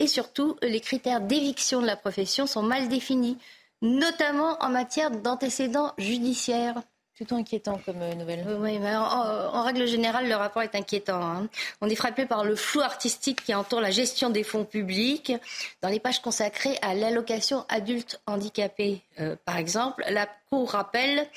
[0.00, 3.38] Et surtout, les critères d'éviction de la profession sont mal définis,
[3.82, 6.82] notamment en matière d'antécédents judiciaires
[7.14, 8.44] plutôt inquiétant comme euh, nouvelle.
[8.60, 11.22] Oui, mais en, règle générale, le rapport est inquiétant.
[11.22, 11.48] Hein.
[11.80, 15.32] On est frappé par le flou artistique qui entoure la gestion des fonds publics.
[15.82, 21.28] Dans les pages consacrées à l'allocation adulte handicapé, euh, par exemple, la Cour rappelle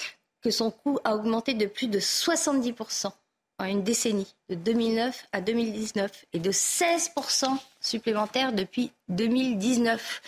[0.42, 3.12] que son coût a augmenté de plus de 70%
[3.58, 10.22] en une décennie, de 2009 à 2019, et de 16% supplémentaires depuis 2019,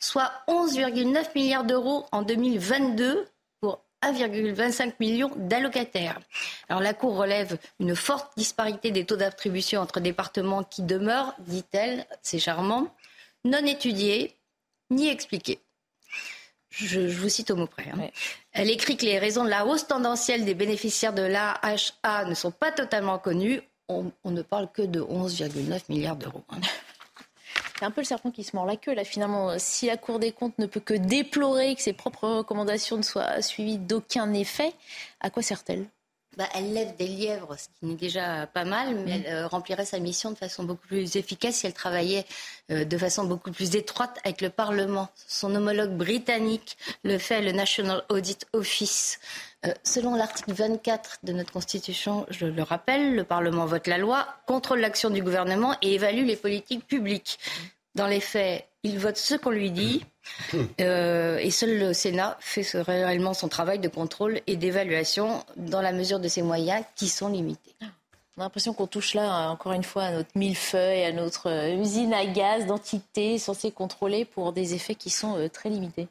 [0.00, 3.26] soit 11,9 milliards d'euros en 2022
[4.12, 6.20] 1,25 million d'allocataires.
[6.68, 12.06] Alors la Cour relève une forte disparité des taux d'attribution entre départements qui demeurent, dit-elle,
[12.22, 12.94] c'est charmant,
[13.44, 14.36] non étudiés
[14.90, 15.60] ni expliqués.
[16.70, 17.90] Je, vous cite au mot près.
[17.90, 18.08] Hein.
[18.52, 22.50] Elle écrit que les raisons de la hausse tendancielle des bénéficiaires de l'AHA ne sont
[22.50, 23.62] pas totalement connues.
[23.88, 26.42] On, ne parle que de 11,9 milliards d'euros.
[27.84, 29.58] C'est un peu le serpent qui se mord la queue, là, finalement.
[29.58, 33.42] Si la Cour des comptes ne peut que déplorer que ses propres recommandations ne soient
[33.42, 34.72] suivies d'aucun effet,
[35.20, 35.84] à quoi sert-elle?
[36.38, 39.22] Bah, elle lève des lièvres, ce qui n'est déjà pas mal, mais mm.
[39.26, 42.24] elle euh, remplirait sa mission de façon beaucoup plus efficace si elle travaillait
[42.70, 45.10] euh, de façon beaucoup plus étroite avec le Parlement.
[45.28, 49.20] Son homologue britannique le fait, le National Audit Office.
[49.66, 54.26] Euh, selon l'article 24 de notre Constitution, je le rappelle, le Parlement vote la loi,
[54.46, 57.38] contrôle l'action du gouvernement et évalue les politiques publiques.
[57.94, 60.04] Dans les faits, il vote ce qu'on lui dit.
[60.80, 65.92] Euh, et seul le Sénat fait réellement son travail de contrôle et d'évaluation dans la
[65.92, 67.74] mesure de ses moyens qui sont limités.
[68.36, 71.76] On a l'impression qu'on touche là, encore une fois, à notre millefeuille, à notre euh,
[71.76, 76.08] usine à gaz d'entités censées contrôler pour des effets qui sont très limités.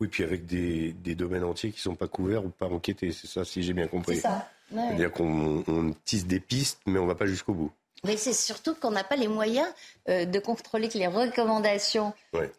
[0.00, 3.26] Oui, puis avec des, domaines entiers qui ne sont pas couverts ou pas enquêtés, c'est
[3.26, 4.16] ça, si j'ai bien compris.
[4.16, 4.48] C'est ça.
[4.70, 7.72] C'est-à-dire qu'on tisse des pistes, mais on ne va pas jusqu'au bout.
[8.04, 9.66] Mais c'est surtout qu'on n'a pas les moyens
[10.10, 12.12] euh, de contrôler que les recommandations.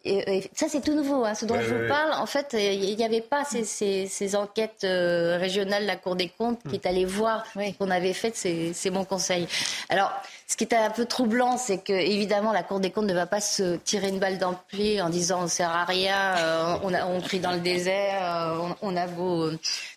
[0.04, 1.24] Et, ça, c'est tout nouveau.
[1.24, 5.38] Hein, ce dont je vous parle, en fait, il n'y avait pas ces, enquêtes euh,
[5.38, 8.34] régionales, la Cour des comptes, qui est allée voir ce qu'on avait fait.
[8.34, 9.46] C'est mon conseil.
[9.88, 10.10] Alors,
[10.48, 13.26] ce qui est un peu troublant, c'est que évidemment, la Cour des comptes ne va
[13.26, 16.78] pas se tirer une balle dans le pied en disant on sert à rien, euh,
[16.82, 19.50] on, a, on crie dans le désert, on, a beau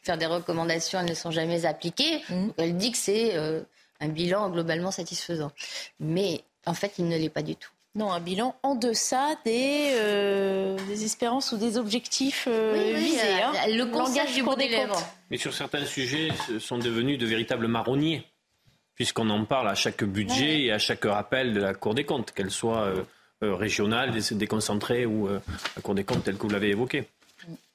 [0.04, 2.22] faire des recommandations, elles ne sont jamais appliquées.
[2.30, 2.48] Mmh.
[2.58, 3.34] elle dit que c'est
[4.00, 5.52] un bilan globalement satisfaisant.
[6.00, 7.72] Mais en fait, il ne l'est pas du tout.
[7.96, 13.42] Non, un bilan en deçà des, euh, des espérances ou des objectifs euh, visés.
[13.42, 13.52] Hein.
[13.68, 15.06] Le langage du des comptes.
[15.32, 18.24] Mais sur certains sujets, ce sont devenus de véritables marronniers,
[18.94, 22.32] puisqu'on en parle à chaque budget et à chaque rappel de la Cour des comptes,
[22.32, 22.84] qu'elle soit
[23.42, 27.08] euh, régionale, déconcentrée ou la Cour des comptes telle que vous l'avez évoqué.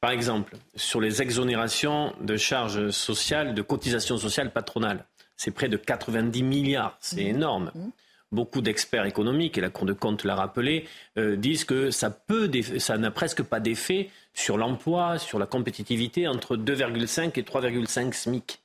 [0.00, 5.04] Par exemple, sur les exonérations de charges sociales, de cotisations sociales patronales
[5.36, 6.96] c'est près de 90 milliards.
[7.00, 7.36] C'est mmh.
[7.36, 7.70] énorme.
[7.74, 7.88] Mmh.
[8.32, 12.50] Beaucoup d'experts économiques, et la Cour de compte l'a rappelé, euh, disent que ça peut,
[12.78, 18.60] ça n'a presque pas d'effet sur l'emploi, sur la compétitivité entre 2,5 et 3,5 SMIC.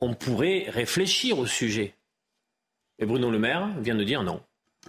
[0.00, 1.94] On pourrait réfléchir au sujet.
[2.98, 4.42] Et Bruno Le Maire vient de dire non.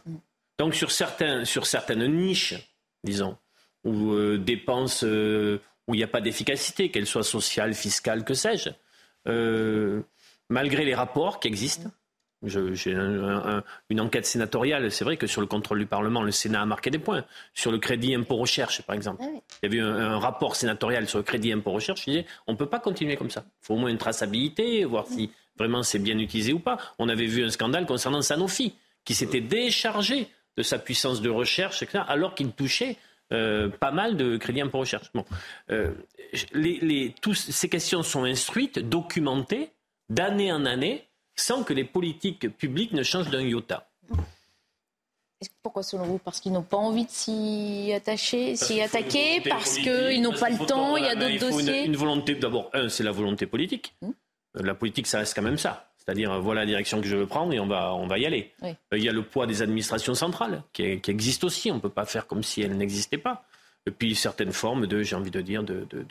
[0.05, 0.15] Mmh.
[0.59, 3.37] Donc sur, certains, sur certaines niches, disons,
[3.83, 8.33] ou euh, dépenses euh, où il n'y a pas d'efficacité, qu'elles soient sociales, fiscales, que
[8.33, 8.69] sais-je,
[10.51, 11.89] malgré les rapports qui existent.
[12.43, 14.91] J'ai une enquête sénatoriale.
[14.91, 17.23] C'est vrai que sur le contrôle du Parlement, le Sénat a marqué des points.
[17.53, 19.21] Sur le crédit impôt recherche, par exemple.
[19.23, 22.53] Ah Il y avait un, rapport sénatorial sur le crédit impôt recherche qui disait on
[22.53, 23.43] ne peut pas continuer comme ça.
[23.45, 26.77] Il faut au moins une traçabilité, voir si vraiment c'est bien utilisé ou pas.
[26.97, 28.73] On avait vu un scandale concernant Sanofi,
[29.05, 30.27] qui s'était déchargé
[30.57, 32.97] de sa puissance de recherche, etc., alors qu'il touchait
[33.31, 35.11] euh, pas mal de crédit impôt recherche.
[35.13, 35.25] Bon.
[35.69, 35.91] Euh,
[36.53, 39.69] les, ces questions sont instruites, documentées
[40.11, 43.87] d'année en année sans que les politiques publiques ne changent d'un iota.
[45.63, 50.21] Pourquoi selon vous Parce qu'ils n'ont pas envie de s'y attacher, s'y attaquer, parce qu'ils
[50.21, 53.11] n'ont pas le temps, il y a d'autres dossiers une, volonté, d'abord, un, c'est la
[53.11, 53.95] volonté politique.
[54.01, 54.11] Hmm.
[54.57, 55.87] Euh, la politique, ça reste quand même ça.
[55.97, 58.51] C'est-à-dire, voilà la direction que je veux prendre et on va, on va y aller.
[58.91, 61.71] Il y a le poids des administrations centrales qui, qui existe aussi.
[61.71, 63.45] On ne peut pas faire comme si elles n'existaient pas
[63.87, 66.03] et puis certaines formes de, j'ai envie de dire, de, de,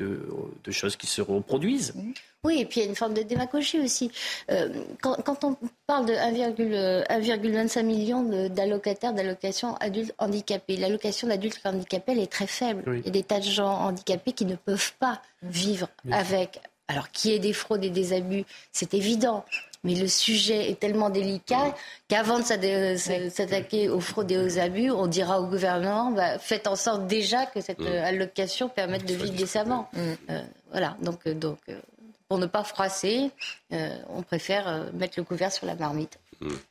[0.65, 1.95] de, choses qui se reproduisent.
[2.43, 4.11] Oui, et puis il y a une forme de démagogie aussi.
[4.51, 5.57] Euh, quand, quand, on
[5.87, 12.83] parle de 1,25 million d'allocataires d'allocations adultes handicapés, l'allocation d'adultes handicapés, elle est très faible.
[12.89, 16.61] Il y a des tas de gens handicapés qui ne peuvent pas vivre avec.
[16.89, 19.45] Alors, qu'il y ait des fraudes et des abus, c'est évident.
[19.83, 21.75] Mais le sujet est tellement délicat
[22.09, 22.97] qu'avant de
[23.31, 27.47] s'attaquer aux fraudes et aux abus, on dira au gouvernement bah, faites en sorte déjà
[27.47, 27.87] que cette mm.
[27.87, 29.89] euh, allocation permette de vivre décemment.
[29.95, 29.99] Mm.
[30.31, 31.59] Euh, voilà, donc, euh, donc
[32.29, 33.31] pour ne pas froisser,
[33.71, 36.17] on préfère mettre le couvert sur la marmite.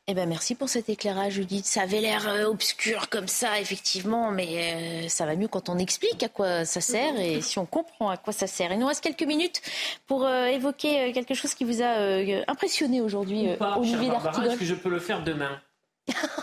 [0.08, 1.66] Eh ben merci pour cet éclairage, Judith.
[1.66, 5.78] Ça avait l'air euh, obscur comme ça, effectivement, mais euh, ça va mieux quand on
[5.78, 8.72] explique à quoi ça sert et si on comprend à quoi ça sert.
[8.72, 9.62] Il nous reste quelques minutes
[10.08, 14.48] pour euh, évoquer quelque chose qui vous a impressionné aujourd'hui, Olivier D'Artigol.
[14.48, 15.62] Est-ce que je peux le faire demain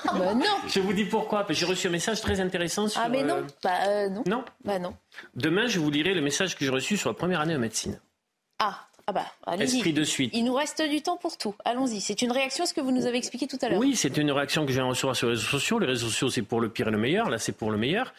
[0.05, 0.45] bah non.
[0.69, 1.45] Je vous dis pourquoi.
[1.51, 3.01] J'ai reçu un message très intéressant sur.
[3.05, 3.45] Ah mais non.
[3.65, 4.23] Bah non.
[4.25, 4.45] Non.
[4.65, 4.95] Bah non.
[5.35, 7.99] Demain, je vous lirai le message que j'ai reçu sur la première année de médecine.
[8.61, 8.87] Ah.
[9.09, 10.33] Ah bah, Esprit de suite.
[10.35, 11.55] Il nous reste du temps pour tout.
[11.65, 12.01] Allons-y.
[12.01, 13.79] C'est une réaction à ce que vous nous avez expliqué tout à l'heure.
[13.79, 15.79] Oui, c'est une réaction que viens recevoir sur les réseaux sociaux.
[15.79, 17.31] Les réseaux sociaux, c'est pour le pire et le meilleur.
[17.31, 18.13] Là, c'est pour le meilleur.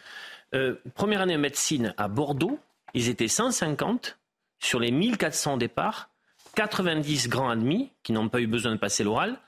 [0.54, 2.58] Euh, première année de médecine à Bordeaux,
[2.94, 4.18] ils étaient 150
[4.60, 6.08] sur les 1400 départs,
[6.54, 9.38] 90 grands admis qui n'ont pas eu besoin de passer l'oral,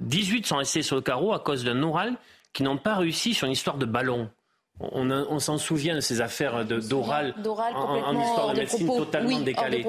[0.00, 2.16] 18 sont restés sur le carreau à cause d'un oral
[2.52, 4.30] qui n'ont pas réussi sur une histoire de ballon.
[4.78, 9.86] On, s'en souvient de ces affaires d'oral en, histoire de, médecine totalement décalées.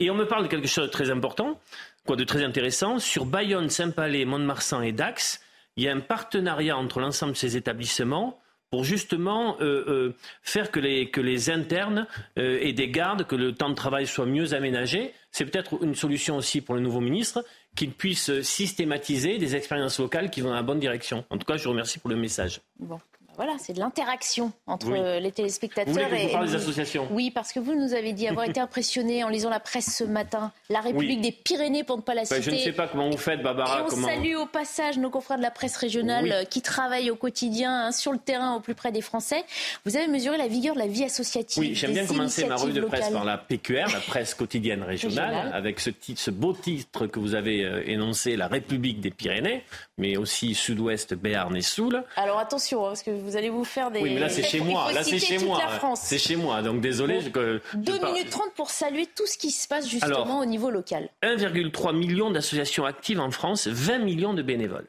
[0.00, 1.60] Et on me parle de quelque chose de très important,
[2.04, 2.98] quoi de très intéressant.
[2.98, 5.40] Sur Bayonne, Saint-Palais, Mont-de-Marsan et Dax,
[5.76, 8.38] il y a un partenariat entre l'ensemble de ces établissements
[8.70, 12.08] pour justement euh, euh, faire que les, que les internes
[12.40, 15.12] euh, aient des gardes, que le temps de travail soit mieux aménagé.
[15.30, 17.44] C'est peut-être une solution aussi pour le nouveau ministre
[17.76, 21.24] qu'il puisse systématiser des expériences locales qui vont dans la bonne direction.
[21.30, 22.60] En tout cas, je vous remercie pour le message.
[22.80, 22.98] Bon
[23.36, 27.08] voilà, c'est de l'interaction entre les téléspectateurs vous voulez que et, des associations?
[27.10, 30.04] Oui, parce que vous nous avez dit avoir été impressionné en lisant la presse ce
[30.04, 32.42] matin, la République des Pyrénées pour ne pas la citer.
[32.42, 33.80] je ne sais pas comment vous faites, Barbara.
[33.80, 37.16] Et on salue au passage nos confrères de la presse régionale euh, qui travaillent au
[37.16, 39.44] quotidien hein, sur le terrain au plus près des Français.
[39.84, 41.62] Vous avez mesuré la vigueur de la vie associative.
[41.62, 45.50] Oui, j'aime bien commencer ma revue de presse par la PQR, la presse quotidienne régionale,
[45.52, 49.64] avec ce, titre, ce beau titre que vous avez euh, énoncé, la République des Pyrénées,
[49.98, 52.04] mais aussi Sud-Ouest, Béarn et Soule.
[52.16, 54.60] Alors attention, hein, parce que vous allez vous faire des oui, mais là, c'est chez
[54.60, 54.92] moi.
[54.92, 55.58] Là, c'est chez moi.
[55.96, 56.62] C'est chez moi.
[56.62, 57.20] Donc, désolé.
[57.32, 61.08] Bon, 2 minutes 30 pour saluer tout ce qui se passe justement au niveau local.
[61.22, 64.86] 1,3 million d'associations actives en France, 20 millions de bénévoles.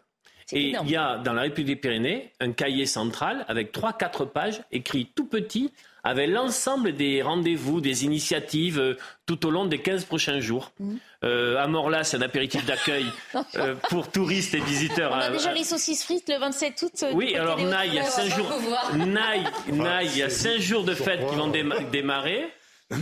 [0.52, 4.62] Et il y a dans la République des Pyrénées un cahier central avec 3-4 pages
[4.72, 5.72] écrit tout petit
[6.06, 8.94] avec l'ensemble des rendez-vous, des initiatives euh,
[9.26, 10.72] tout au long des 15 prochains jours.
[10.80, 10.96] Mmh.
[11.24, 13.08] Euh, à Morlas, c'est un apéritif d'accueil
[13.56, 15.12] euh, pour touristes et visiteurs.
[15.12, 17.06] On a déjà les saucisses frites le 27 août.
[17.14, 18.54] Oui, alors Naï, il y a 5 jours,
[18.94, 21.48] Naï, il y a 5 jours de fêtes qui vont
[21.92, 22.48] démarrer.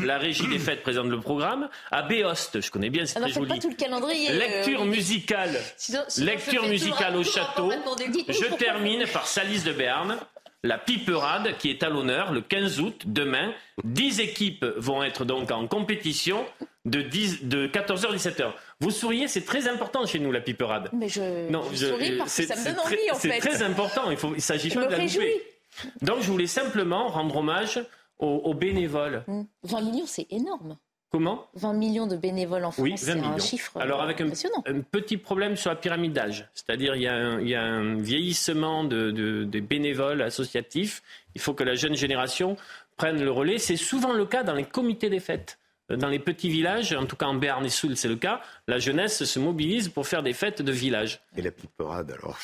[0.02, 1.68] La régie des fêtes présente le programme.
[1.92, 3.50] À Béost, je connais bien, c'est très joli.
[3.50, 4.32] Pas tout le calendrier.
[4.32, 5.60] Lecture musicale.
[6.20, 7.70] Lecture musicale au château.
[8.30, 10.18] Je termine par Salis de Berne
[10.64, 13.54] la piperade qui est à l'honneur le 15 août, demain.
[13.84, 16.46] 10 équipes vont être donc en compétition
[16.86, 18.52] de, 10, de 14h à 17h.
[18.80, 20.90] Vous souriez, c'est très important chez nous la piperade.
[20.94, 23.32] Mais je, non, souris parce que ça me donne envie en fait.
[23.32, 25.44] C'est très important, il ne s'agit pas de la louper.
[26.02, 27.82] Donc je voulais simplement rendre hommage
[28.20, 29.26] aux, bénévoles.
[29.64, 29.86] 20 mmh.
[29.86, 30.78] millions, c'est énorme.
[31.14, 34.30] Comment 20 millions de bénévoles en France, oui, c'est un chiffre Alors avec un,
[34.66, 37.04] un, petit problème sur la pyramide d'âge, c'est-à-dire il,
[37.42, 41.04] il, y a un vieillissement de, de, des bénévoles associatifs.
[41.36, 42.58] Il faut que la jeune génération
[42.98, 43.60] prenne le relais.
[43.60, 45.60] C'est souvent le cas dans les comités des fêtes
[45.90, 48.80] dans les petits villages, en tout cas en Berne et Soul, c'est le cas, la
[48.80, 51.20] jeunesse se mobilise pour faire des fêtes de village.
[51.36, 52.38] Et la piperade, alors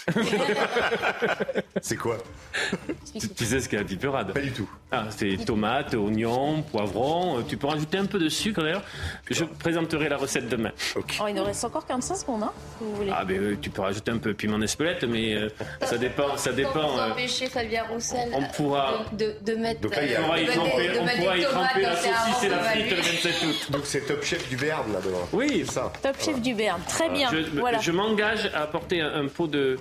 [1.82, 2.18] C'est quoi
[3.36, 4.70] tu, sais ce qu'est la piperade Pas du tout.
[4.92, 7.44] Ah, c'est tomates, oignons, poivrons.
[7.44, 8.84] Tu peux rajouter un peu de sucre d'ailleurs.
[9.30, 10.72] Je présenterai la recette demain.
[10.96, 13.12] Oh, il nous reste encore 45 secondes, hein, si vous voulez.
[13.16, 15.50] Ah, ben euh, tu peux rajouter un peu piment d'espelette, mais euh,
[15.84, 16.36] ça dépend.
[16.38, 19.82] Ça dépend euh, empêcher Fabien Roussel on pourra, de, de, mettre.
[19.82, 22.96] Donc, on pourra y tremper, on pourra y tremper la saucisse et la frite le
[22.96, 23.72] 27 août.
[23.72, 25.28] Donc c'est Top Chef du Berne là-dedans.
[25.32, 25.94] Oui, ça.
[26.02, 26.82] Top Chef du Berne.
[26.88, 27.30] Très bien.
[27.82, 29.78] Je, m'engage à apporter un, pot de,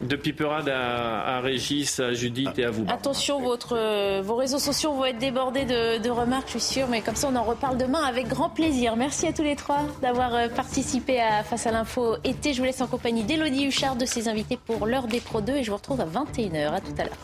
[0.00, 2.84] de piperade à, Régis, à Judith et à vous.
[2.88, 7.00] Attention, votre, euh, vos réseaux sociaux vont être débordés de, remarques, je suis sûre, mais
[7.00, 8.96] comme ça, on en reparle demain avec grand plaisir.
[8.96, 12.52] Merci à tous les trois d'avoir euh, participé à Face à l'info été.
[12.52, 15.56] Je vous laisse en compagnie d'Elodie Huchard, de ses invités pour l'heure des Pro 2,
[15.56, 16.74] et je vous retrouve à 21h.
[16.74, 17.16] À tout à l'heure.